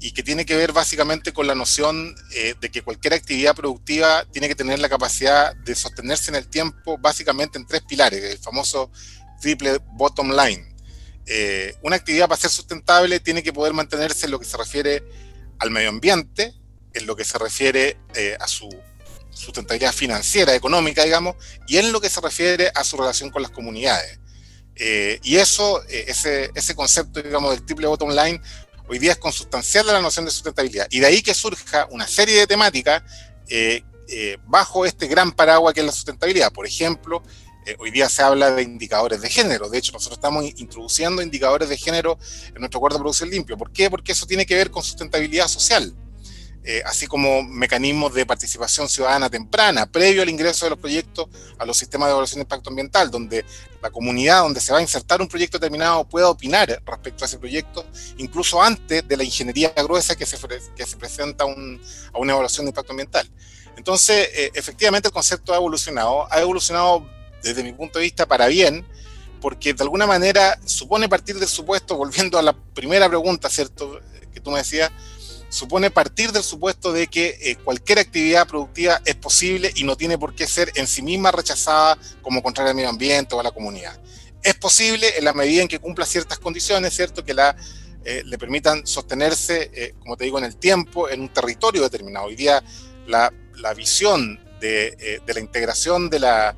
y 0.00 0.12
que 0.12 0.22
tiene 0.22 0.44
que 0.44 0.54
ver 0.54 0.72
básicamente 0.72 1.32
con 1.32 1.46
la 1.46 1.54
noción 1.54 2.14
eh, 2.34 2.54
de 2.60 2.70
que 2.70 2.82
cualquier 2.82 3.14
actividad 3.14 3.56
productiva 3.56 4.26
tiene 4.30 4.48
que 4.48 4.54
tener 4.54 4.78
la 4.78 4.90
capacidad 4.90 5.56
de 5.56 5.74
sostenerse 5.74 6.30
en 6.30 6.34
el 6.34 6.46
tiempo 6.46 6.98
básicamente 6.98 7.58
en 7.58 7.66
tres 7.66 7.82
pilares, 7.88 8.22
el 8.22 8.38
famoso 8.38 8.90
triple 9.40 9.78
bottom 9.92 10.30
line. 10.30 10.74
Eh, 11.26 11.74
una 11.82 11.96
actividad 11.96 12.28
para 12.28 12.38
ser 12.38 12.50
sustentable 12.50 13.18
tiene 13.18 13.42
que 13.42 13.52
poder 13.52 13.72
mantenerse 13.72 14.26
en 14.26 14.32
lo 14.32 14.38
que 14.38 14.44
se 14.44 14.58
refiere 14.58 15.02
al 15.58 15.70
medio 15.70 15.88
ambiente, 15.88 16.52
en 16.92 17.06
lo 17.06 17.16
que 17.16 17.24
se 17.24 17.38
refiere 17.38 17.96
eh, 18.14 18.36
a 18.38 18.46
su 18.46 18.68
sustentabilidad 19.30 19.92
financiera, 19.92 20.54
económica, 20.54 21.02
digamos, 21.02 21.36
y 21.66 21.78
en 21.78 21.92
lo 21.92 22.00
que 22.00 22.10
se 22.10 22.20
refiere 22.20 22.70
a 22.74 22.84
su 22.84 22.96
relación 22.96 23.30
con 23.30 23.42
las 23.42 23.50
comunidades. 23.50 24.18
Eh, 24.76 25.20
y 25.22 25.36
eso, 25.36 25.82
eh, 25.88 26.06
ese, 26.08 26.50
ese 26.54 26.74
concepto, 26.74 27.22
digamos, 27.22 27.50
del 27.52 27.64
triple 27.64 27.86
bottom 27.86 28.10
line, 28.10 28.40
hoy 28.88 28.98
día 28.98 29.12
es 29.12 29.18
consustancial 29.18 29.88
a 29.90 29.94
la 29.94 30.00
noción 30.00 30.24
de 30.24 30.30
sustentabilidad. 30.30 30.86
Y 30.90 31.00
de 31.00 31.06
ahí 31.06 31.22
que 31.22 31.34
surja 31.34 31.86
una 31.90 32.06
serie 32.06 32.38
de 32.38 32.46
temáticas 32.46 33.02
eh, 33.48 33.82
eh, 34.08 34.36
bajo 34.46 34.84
este 34.84 35.06
gran 35.06 35.32
paraguas 35.32 35.74
que 35.74 35.80
es 35.80 35.86
la 35.86 35.92
sustentabilidad. 35.92 36.52
Por 36.52 36.66
ejemplo, 36.66 37.22
eh, 37.66 37.76
hoy 37.78 37.90
día 37.90 38.08
se 38.08 38.22
habla 38.22 38.50
de 38.50 38.62
indicadores 38.62 39.20
de 39.22 39.30
género. 39.30 39.68
De 39.68 39.78
hecho, 39.78 39.92
nosotros 39.92 40.18
estamos 40.18 40.44
introduciendo 40.56 41.22
indicadores 41.22 41.68
de 41.68 41.76
género 41.76 42.18
en 42.48 42.60
nuestro 42.60 42.78
acuerdo 42.78 42.98
de 42.98 43.02
producción 43.02 43.30
limpio. 43.30 43.56
¿Por 43.56 43.72
qué? 43.72 43.88
Porque 43.88 44.12
eso 44.12 44.26
tiene 44.26 44.44
que 44.44 44.54
ver 44.54 44.70
con 44.70 44.82
sustentabilidad 44.82 45.48
social. 45.48 45.94
Eh, 46.66 46.82
así 46.86 47.06
como 47.06 47.42
mecanismos 47.42 48.14
de 48.14 48.24
participación 48.24 48.88
ciudadana 48.88 49.28
temprana, 49.28 49.84
previo 49.84 50.22
al 50.22 50.30
ingreso 50.30 50.64
de 50.64 50.70
los 50.70 50.78
proyectos 50.78 51.28
a 51.58 51.66
los 51.66 51.76
sistemas 51.76 52.06
de 52.06 52.12
evaluación 52.12 52.38
de 52.38 52.44
impacto 52.44 52.70
ambiental, 52.70 53.10
donde 53.10 53.44
la 53.82 53.90
comunidad 53.90 54.40
donde 54.40 54.60
se 54.60 54.72
va 54.72 54.78
a 54.78 54.80
insertar 54.80 55.20
un 55.20 55.28
proyecto 55.28 55.58
determinado 55.58 56.08
pueda 56.08 56.30
opinar 56.30 56.82
respecto 56.86 57.22
a 57.22 57.26
ese 57.26 57.38
proyecto, 57.38 57.84
incluso 58.16 58.62
antes 58.62 59.06
de 59.06 59.14
la 59.14 59.24
ingeniería 59.24 59.74
gruesa 59.76 60.16
que 60.16 60.24
se, 60.24 60.38
que 60.74 60.86
se 60.86 60.96
presenta 60.96 61.44
un, 61.44 61.82
a 62.14 62.18
una 62.18 62.32
evaluación 62.32 62.64
de 62.64 62.70
impacto 62.70 62.92
ambiental. 62.92 63.30
Entonces, 63.76 64.30
eh, 64.32 64.50
efectivamente 64.54 65.08
el 65.08 65.12
concepto 65.12 65.52
ha 65.52 65.56
evolucionado, 65.56 66.32
ha 66.32 66.40
evolucionado 66.40 67.06
desde 67.42 67.62
mi 67.62 67.74
punto 67.74 67.98
de 67.98 68.04
vista 68.04 68.24
para 68.24 68.46
bien, 68.46 68.86
porque 69.42 69.74
de 69.74 69.82
alguna 69.82 70.06
manera 70.06 70.58
supone 70.64 71.10
partir 71.10 71.38
del 71.38 71.48
supuesto, 71.48 71.94
volviendo 71.94 72.38
a 72.38 72.42
la 72.42 72.54
primera 72.54 73.06
pregunta, 73.06 73.50
¿cierto? 73.50 74.00
Que 74.32 74.40
tú 74.40 74.50
me 74.50 74.60
decías, 74.60 74.90
supone 75.54 75.88
partir 75.88 76.32
del 76.32 76.42
supuesto 76.42 76.92
de 76.92 77.06
que 77.06 77.38
eh, 77.40 77.56
cualquier 77.62 78.00
actividad 78.00 78.48
productiva 78.48 79.00
es 79.04 79.14
posible 79.14 79.70
y 79.76 79.84
no 79.84 79.96
tiene 79.96 80.18
por 80.18 80.34
qué 80.34 80.48
ser 80.48 80.72
en 80.74 80.88
sí 80.88 81.00
misma 81.00 81.30
rechazada 81.30 81.96
como 82.22 82.42
contraria 82.42 82.70
al 82.70 82.76
medio 82.76 82.88
ambiente 82.88 83.36
o 83.36 83.40
a 83.40 83.44
la 83.44 83.52
comunidad. 83.52 83.96
Es 84.42 84.54
posible 84.54 85.16
en 85.16 85.24
la 85.24 85.32
medida 85.32 85.62
en 85.62 85.68
que 85.68 85.78
cumpla 85.78 86.06
ciertas 86.06 86.40
condiciones, 86.40 86.92
¿cierto? 86.92 87.24
Que 87.24 87.34
la, 87.34 87.56
eh, 88.04 88.22
le 88.24 88.36
permitan 88.36 88.84
sostenerse, 88.84 89.70
eh, 89.72 89.94
como 90.00 90.16
te 90.16 90.24
digo, 90.24 90.38
en 90.38 90.44
el 90.44 90.56
tiempo, 90.56 91.08
en 91.08 91.20
un 91.20 91.28
territorio 91.28 91.82
determinado. 91.82 92.26
Hoy 92.26 92.34
día 92.34 92.60
la, 93.06 93.32
la 93.54 93.74
visión 93.74 94.40
de, 94.60 94.88
eh, 94.98 95.20
de, 95.24 95.34
la 95.34 95.40
integración 95.40 96.10
de 96.10 96.18
la, 96.18 96.56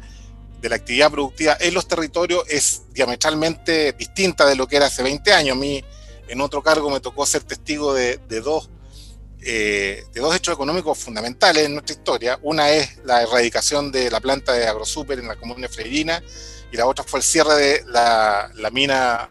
de 0.63 0.69
la 0.71 0.77
actividad 0.77 1.11
productiva 1.11 1.55
en 1.61 1.75
los 1.75 1.87
territorios 1.87 2.45
es 2.49 2.85
diametralmente 2.95 3.93
distinta 3.93 4.47
de 4.47 4.57
lo 4.57 4.67
que 4.67 4.77
era 4.77 4.87
hace 4.87 5.03
20 5.03 5.35
años. 5.35 5.55
A 5.55 5.61
mí, 5.61 5.85
en 6.29 6.41
otro 6.41 6.63
cargo, 6.63 6.89
me 6.89 7.01
tocó 7.01 7.27
ser 7.27 7.43
testigo 7.43 7.93
de, 7.93 8.17
de 8.27 8.41
dos 8.41 8.71
eh, 9.49 10.05
de 10.13 10.21
dos 10.21 10.35
hechos 10.35 10.55
económicos 10.55 10.99
fundamentales 10.99 11.67
en 11.67 11.75
nuestra 11.75 11.95
historia. 11.95 12.37
Una 12.43 12.71
es 12.71 12.99
la 13.05 13.23
erradicación 13.23 13.93
de 13.93 14.11
la 14.11 14.19
planta 14.19 14.53
de 14.53 14.67
AgroSuper 14.67 15.21
en 15.21 15.29
la 15.29 15.37
comuna 15.37 15.69
de 15.69 15.69
Freirina 15.69 16.21
y 16.73 16.77
la 16.77 16.87
otra 16.87 17.05
fue 17.05 17.21
el 17.21 17.23
cierre 17.23 17.55
de 17.55 17.85
la, 17.87 18.51
mina 18.73 19.31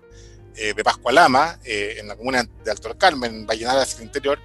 eh, 0.55 0.73
de 0.73 0.83
Pascualama 0.85 1.59
eh, 1.65 1.97
en 1.99 2.07
la 2.07 2.15
comuna 2.15 2.47
de 2.63 2.71
Alto 2.71 2.87
del 2.87 2.97
Carmen, 2.97 3.45
Vallenar 3.45 3.77
hacia 3.77 3.97
el 3.97 4.03
interior, 4.03 4.39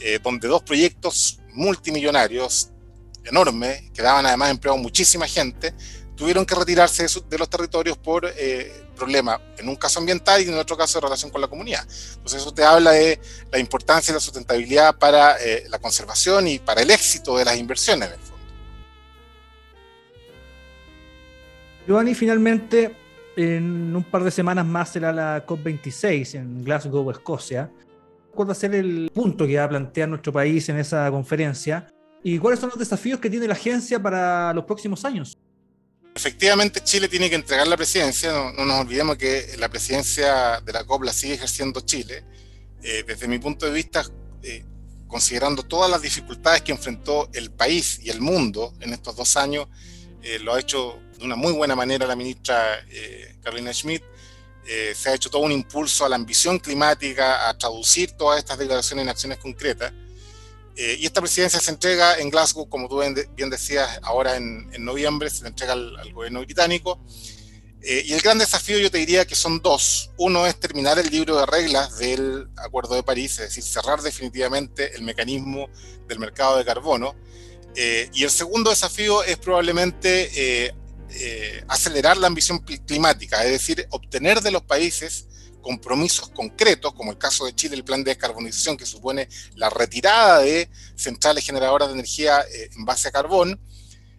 eh, 0.00 0.18
donde 0.20 0.48
dos 0.48 0.62
proyectos 0.64 1.38
multimillonarios 1.52 2.70
enormes, 3.24 3.84
que 3.92 4.02
daban 4.02 4.26
además 4.26 4.50
empleo 4.50 4.74
a 4.74 4.78
muchísima 4.78 5.28
gente, 5.28 5.74
tuvieron 6.16 6.44
que 6.44 6.56
retirarse 6.56 7.06
de 7.28 7.38
los 7.38 7.48
territorios 7.48 7.96
por 7.98 8.26
problemas, 8.94 9.40
en 9.58 9.68
un 9.68 9.76
caso 9.76 9.98
ambiental 9.98 10.42
y 10.42 10.48
en 10.48 10.54
otro 10.54 10.76
caso 10.76 10.98
de 10.98 11.06
relación 11.06 11.30
con 11.30 11.40
la 11.40 11.48
comunidad. 11.48 11.82
Entonces 12.14 12.40
eso 12.40 12.52
te 12.52 12.64
habla 12.64 12.92
de 12.92 13.20
la 13.50 13.58
importancia 13.58 14.12
de 14.12 14.16
la 14.16 14.20
sustentabilidad 14.20 14.96
para 14.96 15.36
eh, 15.42 15.64
la 15.68 15.78
conservación 15.78 16.48
y 16.48 16.58
para 16.58 16.82
el 16.82 16.90
éxito 16.90 17.36
de 17.36 17.44
las 17.44 17.56
inversiones 17.56 18.08
en 18.08 18.14
el 18.14 18.20
fondo. 18.20 18.34
Giovanni, 21.86 22.14
finalmente, 22.14 22.96
en 23.36 23.94
un 23.94 24.04
par 24.04 24.24
de 24.24 24.30
semanas 24.30 24.64
más 24.64 24.90
será 24.90 25.12
la 25.12 25.44
COP26 25.46 26.36
en 26.36 26.64
Glasgow, 26.64 27.10
Escocia. 27.10 27.70
cuál 28.34 28.48
va 28.48 28.52
a 28.52 28.56
ser 28.56 28.74
el 28.74 29.10
punto 29.12 29.46
que 29.46 29.58
va 29.58 29.64
a 29.64 29.68
plantear 29.68 30.08
nuestro 30.08 30.32
país 30.32 30.68
en 30.68 30.78
esa 30.78 31.10
conferencia 31.10 31.86
y 32.22 32.38
cuáles 32.38 32.58
son 32.58 32.70
los 32.70 32.78
desafíos 32.78 33.20
que 33.20 33.28
tiene 33.28 33.46
la 33.46 33.52
agencia 33.52 34.00
para 34.00 34.52
los 34.54 34.64
próximos 34.64 35.04
años. 35.04 35.36
Efectivamente, 36.16 36.80
Chile 36.84 37.08
tiene 37.08 37.28
que 37.28 37.34
entregar 37.34 37.66
la 37.66 37.76
presidencia. 37.76 38.32
No, 38.32 38.52
nos 38.64 38.80
olvidemos 38.80 39.16
que 39.16 39.56
la 39.58 39.68
presidencia 39.68 40.60
de 40.60 40.72
la 40.72 40.84
COP 40.84 41.02
la 41.02 41.12
sigue 41.12 41.34
ejerciendo 41.34 41.80
Chile. 41.80 42.24
Eh, 42.82 43.02
desde 43.04 43.26
mi 43.26 43.40
punto 43.40 43.66
de 43.66 43.72
vista, 43.72 44.04
eh, 44.42 44.64
considerando 45.08 45.64
todas 45.64 45.90
las 45.90 46.00
dificultades 46.02 46.62
que 46.62 46.70
enfrentó 46.70 47.28
el 47.32 47.50
país 47.50 47.98
y 48.00 48.10
el 48.10 48.20
mundo 48.20 48.74
en 48.80 48.92
estos 48.92 49.16
dos 49.16 49.36
años, 49.36 49.66
eh, 50.22 50.38
lo 50.38 50.54
ha 50.54 50.60
hecho 50.60 51.00
de 51.18 51.24
una 51.24 51.34
muy 51.34 51.52
buena 51.52 51.74
manera 51.74 52.06
la 52.06 52.14
ministra 52.14 52.86
Carolina 53.42 53.72
Schmidt. 53.72 54.04
se 54.94 55.10
ha 55.10 55.14
hecho 55.14 55.30
todo 55.30 55.42
un 55.42 55.52
impulso 55.52 56.06
a 56.06 56.08
la 56.08 56.16
ambición 56.16 56.58
climática, 56.58 57.48
a 57.48 57.58
traducir 57.58 58.12
todas 58.12 58.38
estas 58.38 58.56
declaraciones 58.56 59.02
en 59.02 59.08
acciones 59.08 59.38
concretas. 59.38 59.92
Eh, 60.76 60.96
y 60.98 61.06
esta 61.06 61.20
presidencia 61.20 61.60
se 61.60 61.70
entrega 61.70 62.18
en 62.18 62.30
Glasgow, 62.30 62.68
como 62.68 62.88
tú 62.88 63.00
bien 63.36 63.50
decías, 63.50 64.00
ahora 64.02 64.36
en, 64.36 64.68
noviembre, 64.84 65.30
se 65.30 65.42
le 65.42 65.48
entrega 65.48 65.72
al, 65.74 66.12
gobierno 66.12 66.40
británico. 66.40 67.00
Eh, 67.80 68.02
y 68.06 68.14
el 68.14 68.20
gran 68.20 68.38
desafío 68.38 68.78
yo 68.78 68.90
te 68.90 68.98
diría 68.98 69.24
que 69.24 69.34
son 69.34 69.60
dos. 69.60 70.10
Uno 70.16 70.46
es 70.46 70.58
terminar 70.58 70.98
el 70.98 71.10
libro 71.10 71.38
de 71.38 71.46
reglas 71.46 71.98
del 71.98 72.48
Acuerdo 72.56 72.94
de 72.94 73.02
París, 73.02 73.32
es 73.32 73.48
decir, 73.48 73.62
cerrar 73.62 74.00
definitivamente 74.00 74.94
el 74.96 75.02
mecanismo 75.02 75.68
del 76.08 76.18
mercado 76.18 76.56
de 76.56 76.64
carbono. 76.64 77.14
Eh, 77.76 78.08
y 78.12 78.24
el 78.24 78.30
segundo 78.30 78.70
desafío 78.70 79.22
es 79.22 79.36
probablemente 79.36 80.72
acelerar 81.68 82.16
la 82.16 82.26
ambición 82.26 82.58
climática, 82.58 83.44
es 83.44 83.52
decir, 83.52 83.86
obtener 83.90 84.40
de 84.40 84.50
los 84.50 84.62
países 84.62 85.28
compromisos 85.64 86.28
concretos, 86.28 86.92
como 86.92 87.10
el 87.10 87.18
caso 87.18 87.46
de 87.46 87.54
Chile, 87.54 87.74
el 87.74 87.84
plan 87.84 88.04
de 88.04 88.10
descarbonización, 88.10 88.76
que 88.76 88.84
supone 88.84 89.28
la 89.56 89.70
retirada 89.70 90.40
de 90.40 90.68
centrales 90.94 91.44
generadoras 91.44 91.88
de 91.88 91.94
energía 91.94 92.42
eh, 92.42 92.70
en 92.76 92.84
base 92.84 93.08
a 93.08 93.12
carbón, 93.12 93.58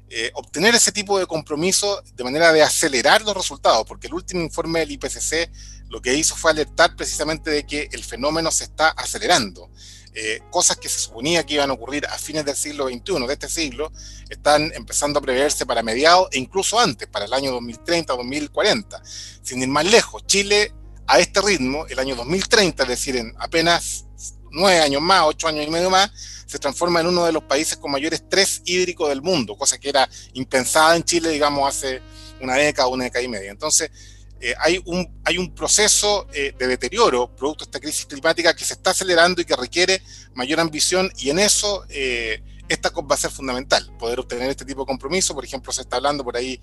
eh, 0.10 0.31
obtener 0.34 0.73
ese 0.73 0.91
tipo 0.91 1.19
de 1.19 1.27
compromiso 1.27 2.01
de 2.15 2.23
manera 2.23 2.51
de 2.51 2.63
acelerar 2.63 3.21
los 3.21 3.36
resultados, 3.36 3.86
porque 3.88 4.08
el 4.08 4.15
último 4.15 4.41
informe 4.41 4.79
del 4.79 4.91
IPCC 4.91 5.51
lo 5.89 6.01
que 6.01 6.15
hizo 6.15 6.36
fue 6.36 6.51
alertar 6.51 6.95
precisamente 6.95 7.51
de 7.51 7.65
que 7.65 7.89
el 7.91 8.03
fenómeno 8.03 8.51
se 8.51 8.63
está 8.65 8.89
acelerando. 8.89 9.69
Eh, 10.17 10.39
cosas 10.49 10.77
que 10.77 10.89
se 10.89 10.99
suponía 10.99 11.45
que 11.45 11.55
iban 11.55 11.69
a 11.69 11.73
ocurrir 11.73 12.08
a 12.08 12.17
fines 12.17 12.45
del 12.45 12.55
siglo 12.55 12.88
XXI, 12.88 13.27
de 13.27 13.34
este 13.34 13.49
siglo, 13.49 13.91
están 14.29 14.71
empezando 14.73 15.19
a 15.19 15.21
preverse 15.21 15.65
para 15.65 15.84
mediados 15.84 16.29
e 16.31 16.39
incluso 16.39 16.79
antes, 16.79 17.08
para 17.08 17.25
el 17.25 17.34
año 17.34 17.51
2030, 17.51 18.13
2040. 18.13 19.03
Sin 19.43 19.62
ir 19.62 19.67
más 19.67 19.86
lejos, 19.86 20.25
Chile 20.25 20.73
a 21.08 21.20
este 21.20 21.41
ritmo, 21.41 21.86
el 21.88 22.00
año 22.00 22.15
2030, 22.15 22.84
es 22.84 22.89
decir, 22.89 23.15
en 23.15 23.34
apenas 23.39 24.06
nueve 24.52 24.80
años 24.80 25.02
más, 25.02 25.24
ocho 25.26 25.48
años 25.48 25.65
y 25.68 25.70
medio 25.70 25.89
más, 25.89 26.12
se 26.46 26.60
transforma 26.60 27.02
en 27.02 27.08
uno 27.08 27.26
de 27.26 27.32
los 27.32 27.44
países 27.44 27.78
con 27.78 27.91
mayor 27.91 28.13
estrés 28.13 28.62
hídrico 28.65 29.08
del 29.10 29.22
mundo, 29.22 29.58
cosa 29.58 29.78
que 29.78 29.89
era 29.89 30.10
impensada 30.34 30.96
en 30.96 31.04
Chile, 31.04 31.30
digamos, 31.30 31.68
hace 31.68 32.02
una 32.41 32.56
década, 32.56 32.88
una 32.88 33.06
década 33.06 33.24
y 33.24 33.28
media. 33.28 33.52
Entonces, 33.52 33.91
eh, 34.39 34.54
hay, 34.60 34.82
un, 34.86 35.08
hay 35.24 35.38
un 35.38 35.54
proceso 35.56 36.28
eh, 36.34 36.54
de 36.58 36.68
deterioro 36.68 37.34
producto 37.36 37.65
de 37.65 37.70
esta 37.70 37.80
crisis 37.80 38.06
climática 38.06 38.54
que 38.54 38.65
se 38.65 38.74
está 38.74 38.91
acelerando 38.91 39.41
y 39.41 39.46
que 39.46 39.56
requiere 39.56 40.02
mayor 40.34 40.60
ambición 40.60 41.10
y 41.18 41.30
en 41.30 41.39
eso 41.39 41.86
eh, 41.89 42.44
esta 42.68 42.89
COP 42.89 43.10
va 43.10 43.15
a 43.15 43.18
ser 43.18 43.32
fundamental, 43.32 43.96
poder 43.98 44.20
obtener 44.20 44.50
este 44.50 44.65
tipo 44.65 44.82
de 44.82 44.88
compromiso. 44.88 45.34
Por 45.34 45.46
ejemplo, 45.46 45.72
se 45.72 45.82
está 45.82 45.98
hablando 45.98 46.24
por 46.24 46.36
ahí, 46.36 46.60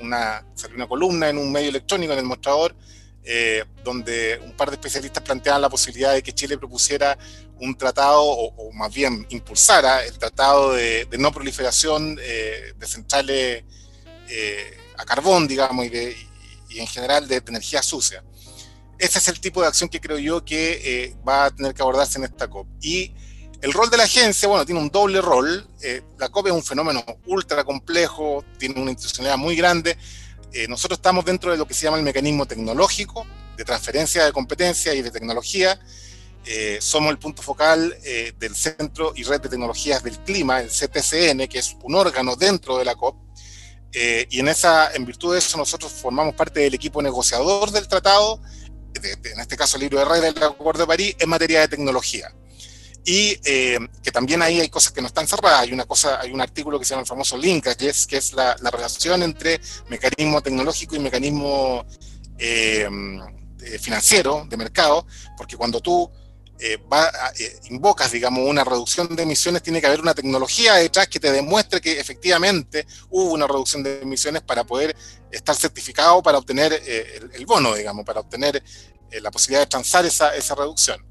una, 0.00 0.46
salió 0.54 0.76
una 0.76 0.86
columna 0.86 1.28
en 1.28 1.38
un 1.38 1.50
medio 1.50 1.70
electrónico, 1.70 2.12
en 2.12 2.18
el 2.18 2.24
mostrador, 2.24 2.76
eh, 3.26 3.64
donde 3.82 4.38
un 4.44 4.52
par 4.52 4.68
de 4.68 4.74
especialistas 4.74 5.22
planteaban 5.22 5.62
la 5.62 5.70
posibilidad 5.70 6.12
de 6.12 6.22
que 6.22 6.34
Chile 6.34 6.58
propusiera 6.58 7.16
un 7.58 7.74
tratado, 7.74 8.22
o, 8.22 8.70
más 8.72 8.92
bien 8.92 9.26
impulsara 9.30 10.04
el 10.04 10.18
tratado 10.18 10.74
de, 10.74 11.08
no 11.18 11.32
proliferación 11.32 12.18
eh, 12.20 12.74
de 12.76 12.86
centrales 12.86 13.64
eh, 14.28 14.76
a 14.98 15.06
carbón, 15.06 15.48
digamos, 15.48 15.86
y, 15.86 16.78
en 16.78 16.86
general 16.86 17.26
de, 17.26 17.42
energía 17.46 17.82
sucia. 17.82 18.22
Ese 18.98 19.18
es 19.18 19.28
el 19.28 19.40
tipo 19.40 19.62
de 19.62 19.68
acción 19.68 19.88
que 19.88 20.02
creo 20.02 20.18
yo 20.18 20.44
que 20.44 21.16
va 21.26 21.46
a 21.46 21.50
tener 21.50 21.72
que 21.72 21.80
abordarse 21.80 22.18
en 22.18 22.24
esta 22.24 22.48
COP. 22.48 22.66
Y 22.82 23.14
el 23.62 23.72
rol 23.72 23.88
de 23.88 23.96
la 23.96 24.04
agencia, 24.04 24.48
bueno, 24.48 24.66
tiene 24.66 24.80
un 24.82 24.90
doble 24.90 25.22
rol. 25.22 25.66
la 26.18 26.28
COP 26.28 26.48
es 26.48 26.52
un 26.52 26.62
fenómeno 26.62 27.02
ultra 27.26 27.64
complejo, 27.64 28.44
tiene 28.58 28.80
una 28.80 28.90
institucionalidad 28.90 29.38
muy 29.38 29.56
grande, 29.56 29.96
eh, 30.54 30.68
nosotros 30.68 30.98
estamos 30.98 31.24
dentro 31.24 31.50
de 31.50 31.58
lo 31.58 31.66
que 31.66 31.74
se 31.74 31.82
llama 31.82 31.96
el 31.96 32.04
mecanismo 32.04 32.46
tecnológico 32.46 33.26
de 33.56 33.64
transferencia 33.64 34.24
de 34.24 34.32
competencia 34.32 34.94
y 34.94 35.02
de 35.02 35.10
tecnología. 35.10 35.80
Eh, 36.46 36.78
somos 36.80 37.10
el 37.10 37.18
punto 37.18 37.42
focal 37.42 37.96
eh, 38.04 38.32
del 38.38 38.54
Centro 38.54 39.12
y 39.16 39.24
Red 39.24 39.40
de 39.40 39.48
Tecnologías 39.48 40.04
del 40.04 40.16
Clima, 40.20 40.60
el 40.60 40.68
CTCN, 40.68 41.48
que 41.48 41.58
es 41.58 41.76
un 41.82 41.96
órgano 41.96 42.36
dentro 42.36 42.78
de 42.78 42.84
la 42.84 42.94
COP. 42.94 43.16
y 44.30 44.38
en, 44.38 44.48
esa, 44.48 44.92
en 44.94 45.04
virtud 45.04 45.32
de 45.32 45.38
eso 45.38 45.56
nosotros 45.56 45.92
formamos 45.92 46.34
parte 46.34 46.60
del 46.60 46.74
equipo 46.74 47.02
negociador 47.02 47.70
del 47.70 47.88
tratado, 47.88 48.40
en 49.02 49.40
este 49.40 49.56
caso 49.56 49.76
el 49.76 49.82
libro 49.82 49.98
de 49.98 50.04
reglas 50.04 50.34
del 50.34 50.44
Acuerdo 50.44 50.82
de 50.82 50.86
París, 50.86 51.16
en 51.18 51.28
materia 51.28 51.60
de 51.60 51.68
tecnología 51.68 52.32
y 53.04 53.38
eh, 53.44 53.78
que 54.02 54.10
también 54.10 54.40
ahí 54.40 54.60
hay 54.60 54.70
cosas 54.70 54.92
que 54.92 55.02
no 55.02 55.08
están 55.08 55.26
cerradas. 55.26 55.60
Hay 55.60 55.72
una 55.72 55.84
cosa, 55.84 56.20
hay 56.20 56.32
un 56.32 56.40
artículo 56.40 56.78
que 56.78 56.86
se 56.86 56.90
llama 56.90 57.02
el 57.02 57.06
famoso 57.06 57.36
link, 57.36 57.66
que 57.76 57.88
es, 57.88 58.06
es 58.10 58.32
la, 58.32 58.56
relación 58.72 59.22
entre 59.22 59.60
mecanismo 59.88 60.40
tecnológico 60.40 60.96
y 60.96 61.00
mecanismo 61.00 61.84
eh, 62.38 62.88
financiero 63.78 64.46
de 64.48 64.56
mercado, 64.56 65.06
porque 65.36 65.56
cuando 65.56 65.80
tú 65.80 66.10
eh, 66.58 66.78
invocas, 67.68 68.10
digamos, 68.10 68.48
una 68.48 68.64
reducción 68.64 69.14
de 69.14 69.22
emisiones, 69.22 69.62
tiene 69.62 69.82
que 69.82 69.86
haber 69.86 70.00
una 70.00 70.14
tecnología 70.14 70.74
detrás 70.74 71.06
que 71.08 71.20
te 71.20 71.30
demuestre 71.30 71.82
que 71.82 72.00
efectivamente 72.00 72.86
hubo 73.10 73.32
una 73.32 73.46
reducción 73.46 73.82
de 73.82 74.00
emisiones 74.00 74.40
para 74.42 74.64
poder 74.64 74.96
estar 75.30 75.54
certificado 75.54 76.22
para 76.22 76.38
obtener 76.38 76.72
el, 77.34 77.44
bono, 77.44 77.74
digamos, 77.74 78.04
para 78.06 78.20
obtener 78.20 78.62
la 79.20 79.30
posibilidad 79.30 79.60
de 79.60 79.66
transar 79.66 80.06
esa, 80.06 80.34
esa 80.34 80.54
reducción. 80.54 81.04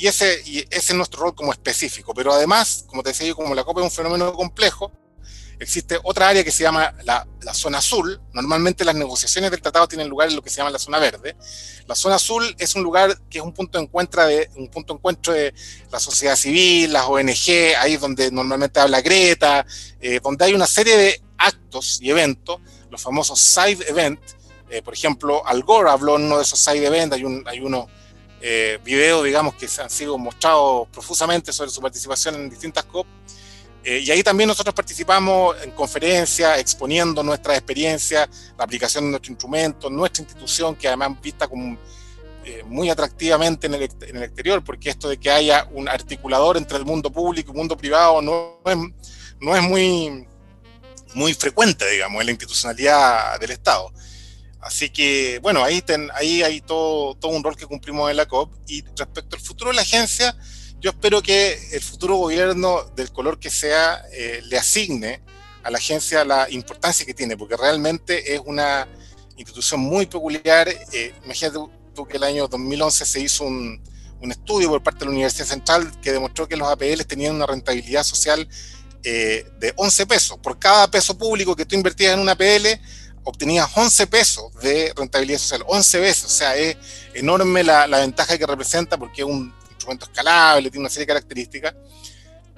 Y 0.00 0.06
ese, 0.06 0.42
es 0.70 0.94
nuestro 0.94 1.20
rol 1.20 1.34
como 1.34 1.52
específico. 1.52 2.14
Pero 2.14 2.32
además, 2.32 2.84
como 2.86 3.02
te 3.02 3.10
decía 3.10 3.26
yo, 3.26 3.36
como 3.36 3.54
la 3.54 3.64
COP 3.64 3.80
es 3.80 3.84
un 3.84 3.90
fenómeno 3.90 4.32
complejo, 4.32 4.90
existe 5.58 5.98
otra 6.02 6.28
área 6.28 6.42
que 6.42 6.50
se 6.50 6.62
llama 6.62 6.94
la, 7.04 7.26
zona 7.52 7.78
azul. 7.78 8.18
Normalmente 8.32 8.82
las 8.82 8.94
negociaciones 8.94 9.50
del 9.50 9.60
tratado 9.60 9.86
tienen 9.88 10.08
lugar 10.08 10.30
en 10.30 10.36
lo 10.36 10.42
que 10.42 10.48
se 10.48 10.56
llama 10.56 10.70
la 10.70 10.78
zona 10.78 10.98
verde. 10.98 11.36
La 11.86 11.94
zona 11.94 12.14
azul 12.14 12.56
es 12.58 12.74
un 12.74 12.82
lugar 12.82 13.14
que 13.28 13.40
es 13.40 13.44
un 13.44 13.52
punto 13.52 13.76
de 13.76 13.84
encuentro 13.84 14.24
de, 14.24 14.48
un 14.56 14.70
punto 14.70 14.94
encuentro 14.94 15.34
de 15.34 15.52
la 15.92 16.00
sociedad 16.00 16.34
civil, 16.34 16.94
las 16.94 17.04
ONG, 17.04 17.76
ahí 17.78 17.92
es 17.92 18.00
donde 18.00 18.30
normalmente 18.30 18.80
habla 18.80 19.02
Greta, 19.02 19.66
eh, 20.00 20.18
donde 20.22 20.46
hay 20.46 20.54
una 20.54 20.66
serie 20.66 20.96
de 20.96 21.22
actos 21.36 21.98
y 22.00 22.08
eventos, 22.08 22.58
los 22.90 23.02
famosos 23.02 23.38
side 23.38 23.86
events. 23.86 24.34
Eh, 24.70 24.80
por 24.80 24.94
ejemplo, 24.94 25.46
Al 25.46 25.62
Gore 25.62 25.90
habló 25.90 26.16
en 26.16 26.22
uno 26.22 26.38
de 26.38 26.44
esos 26.44 26.58
side 26.58 26.86
events, 26.86 27.16
hay, 27.16 27.24
un, 27.24 27.44
hay 27.46 27.60
uno 27.60 27.86
eh, 28.40 28.78
videos, 28.82 29.24
digamos, 29.24 29.54
que 29.54 29.68
han 29.80 29.90
sido 29.90 30.16
mostrados 30.16 30.88
profusamente 30.88 31.52
sobre 31.52 31.70
su 31.70 31.80
participación 31.80 32.36
en 32.36 32.50
distintas 32.50 32.84
COP. 32.84 33.06
Eh, 33.82 34.00
y 34.04 34.10
ahí 34.10 34.22
también 34.22 34.48
nosotros 34.48 34.74
participamos 34.74 35.56
en 35.62 35.70
conferencias, 35.70 36.58
exponiendo 36.58 37.22
nuestra 37.22 37.54
experiencia, 37.54 38.28
la 38.58 38.64
aplicación 38.64 39.04
de 39.04 39.10
nuestro 39.10 39.32
instrumento, 39.32 39.88
nuestra 39.88 40.22
institución, 40.22 40.76
que 40.76 40.88
además 40.88 41.20
vista 41.20 41.48
como 41.48 41.78
eh, 42.44 42.62
muy 42.66 42.90
atractivamente 42.90 43.66
en 43.66 43.74
el, 43.74 43.82
en 43.82 44.16
el, 44.16 44.22
exterior, 44.22 44.62
porque 44.64 44.90
esto 44.90 45.08
de 45.08 45.18
que 45.18 45.30
haya 45.30 45.66
un 45.72 45.88
articulador 45.88 46.56
entre 46.56 46.78
el 46.78 46.84
mundo 46.84 47.10
público 47.10 47.50
y 47.50 47.52
el 47.52 47.58
mundo 47.58 47.76
privado 47.76 48.20
no 48.20 48.58
es, 48.64 48.76
no 49.40 49.56
es 49.56 49.62
muy, 49.62 50.26
muy 51.14 51.34
frecuente, 51.34 51.88
digamos, 51.90 52.20
en 52.20 52.26
la 52.26 52.32
institucionalidad 52.32 53.38
del 53.40 53.50
Estado. 53.50 53.92
Así 54.60 54.90
que, 54.90 55.38
bueno, 55.40 55.64
ahí, 55.64 55.82
ahí 56.14 56.42
hay 56.42 56.60
todo, 56.60 57.14
todo 57.14 57.32
un 57.32 57.42
rol 57.42 57.56
que 57.56 57.66
cumplimos 57.66 58.10
en 58.10 58.16
la 58.16 58.26
COP. 58.26 58.52
Y 58.66 58.82
respecto 58.96 59.36
al 59.36 59.42
futuro 59.42 59.70
de 59.70 59.76
la 59.76 59.82
agencia, 59.82 60.36
yo 60.80 60.90
espero 60.90 61.22
que 61.22 61.58
el 61.72 61.80
futuro 61.80 62.16
gobierno, 62.16 62.84
del 62.96 63.10
color 63.12 63.38
que 63.38 63.50
sea, 63.50 64.02
eh, 64.12 64.40
le 64.44 64.58
asigne 64.58 65.22
a 65.62 65.70
la 65.70 65.78
agencia 65.78 66.24
la 66.24 66.48
importancia 66.50 67.04
que 67.04 67.14
tiene, 67.14 67.36
porque 67.36 67.56
realmente 67.56 68.34
es 68.34 68.40
una 68.44 68.86
institución 69.36 69.80
muy 69.80 70.06
peculiar. 70.06 70.68
Eh, 70.68 71.14
imagínate 71.24 71.58
tú 71.94 72.06
que 72.06 72.16
el 72.16 72.24
año 72.24 72.48
2011 72.48 73.06
se 73.06 73.20
hizo 73.20 73.44
un, 73.44 73.82
un, 74.20 74.30
estudio 74.30 74.68
por 74.68 74.82
parte 74.82 75.00
de 75.00 75.04
la 75.06 75.12
Universidad 75.12 75.46
Central 75.46 75.90
que 76.00 76.12
demostró 76.12 76.46
que 76.46 76.56
los 76.56 76.68
APL 76.68 77.04
tenían 77.06 77.34
una 77.34 77.46
rentabilidad 77.46 78.02
social 78.02 78.48
eh, 79.02 79.46
de 79.58 79.72
11 79.76 80.06
pesos. 80.06 80.38
Por 80.38 80.58
cada 80.58 80.90
peso 80.90 81.16
público 81.16 81.56
que 81.56 81.64
tú 81.64 81.74
invertías 81.74 82.14
en 82.14 82.20
una 82.20 82.32
APL, 82.32 82.66
obtenías 83.24 83.68
11 83.74 84.06
pesos 84.06 84.52
de 84.60 84.92
rentabilidad 84.96 85.38
social, 85.38 85.64
11 85.66 86.00
veces, 86.00 86.24
o 86.24 86.28
sea, 86.28 86.56
es 86.56 86.76
enorme 87.14 87.62
la, 87.62 87.86
la, 87.86 87.98
ventaja 87.98 88.38
que 88.38 88.46
representa 88.46 88.96
porque 88.96 89.22
es 89.22 89.28
un 89.28 89.52
instrumento 89.70 90.06
escalable, 90.06 90.70
tiene 90.70 90.82
una 90.82 90.90
serie 90.90 91.06
de 91.06 91.14
características. 91.14 91.74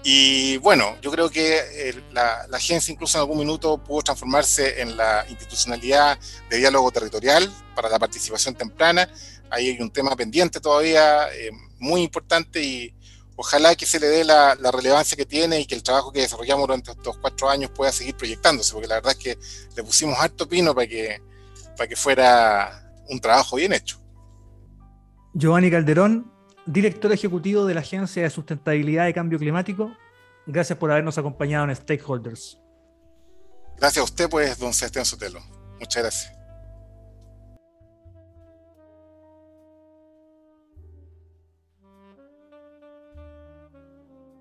Y 0.05 0.57
bueno, 0.57 0.97
yo 1.01 1.13
creo 1.13 1.31
que 1.31 1.59
eh, 1.59 2.03
la, 2.13 2.47
la, 2.49 2.57
agencia 2.57 2.93
incluso 2.93 3.19
en 3.19 3.21
algún 3.21 3.39
minuto 3.39 3.79
pudo 3.79 4.03
transformarse 4.03 4.81
en 4.81 4.97
la 4.97 5.25
institucionalidad 5.29 6.19
de 6.51 6.57
diálogo 6.57 6.91
territorial 6.91 7.49
para 7.75 7.89
la 7.89 7.99
participación 7.99 8.55
temprana. 8.55 9.09
ahí 9.51 9.69
hay 9.69 9.81
un 9.81 9.91
tema 9.91 10.17
pendiente 10.17 10.59
todavía, 10.61 11.33
eh, 11.33 11.51
muy 11.79 12.03
importante 12.03 12.61
y 12.61 12.93
ojalá 13.43 13.75
que 13.75 13.87
se 13.87 13.99
le 13.99 14.07
dé 14.07 14.25
la, 14.25 14.57
la, 14.61 14.71
relevancia 14.71 15.17
que 15.17 15.27
tiene 15.27 15.59
y 15.61 15.67
que 15.67 15.75
el 15.75 15.83
trabajo 15.83 16.13
que 16.13 16.21
desarrollamos 16.21 16.69
durante 16.69 16.93
estos 16.93 17.19
cuatro 17.19 17.51
años 17.51 17.71
pueda 17.71 17.91
seguir 17.91 18.17
proyectándose, 18.17 18.73
porque 18.73 18.87
la 18.87 18.95
verdad 18.97 19.13
es 19.13 19.19
que 19.19 19.39
le 19.77 19.83
pusimos 19.83 20.17
harto 20.19 20.49
pino 20.49 20.73
para 20.73 20.87
que, 20.87 21.21
para 21.77 21.89
que 21.89 21.97
fuera 21.97 22.89
un 23.09 23.21
trabajo 23.21 23.57
bien 23.57 23.73
hecho. 23.73 24.01
Giovanni 25.35 25.73
Calderón, 25.73 26.33
director 26.67 27.11
ejecutivo 27.11 27.67
de 27.67 27.75
la 27.75 27.81
Agencia 27.81 28.23
de 28.23 28.31
Sustentabilidad 28.31 29.09
y 29.09 29.13
Cambio 29.13 29.41
Climático, 29.41 29.93
gracias 30.47 30.79
por 30.79 30.93
habernos 30.93 31.19
acompañado 31.19 31.69
en 31.69 31.75
Stakeholders. 31.75 32.61
Gracias 33.77 34.03
a 34.03 34.05
usted, 34.05 34.31
pues, 34.31 34.57
don 34.57 34.73
Sebastián 34.73 35.05
Sotelo. 35.05 35.41
Muchas 35.81 36.03
gracias. 36.03 36.42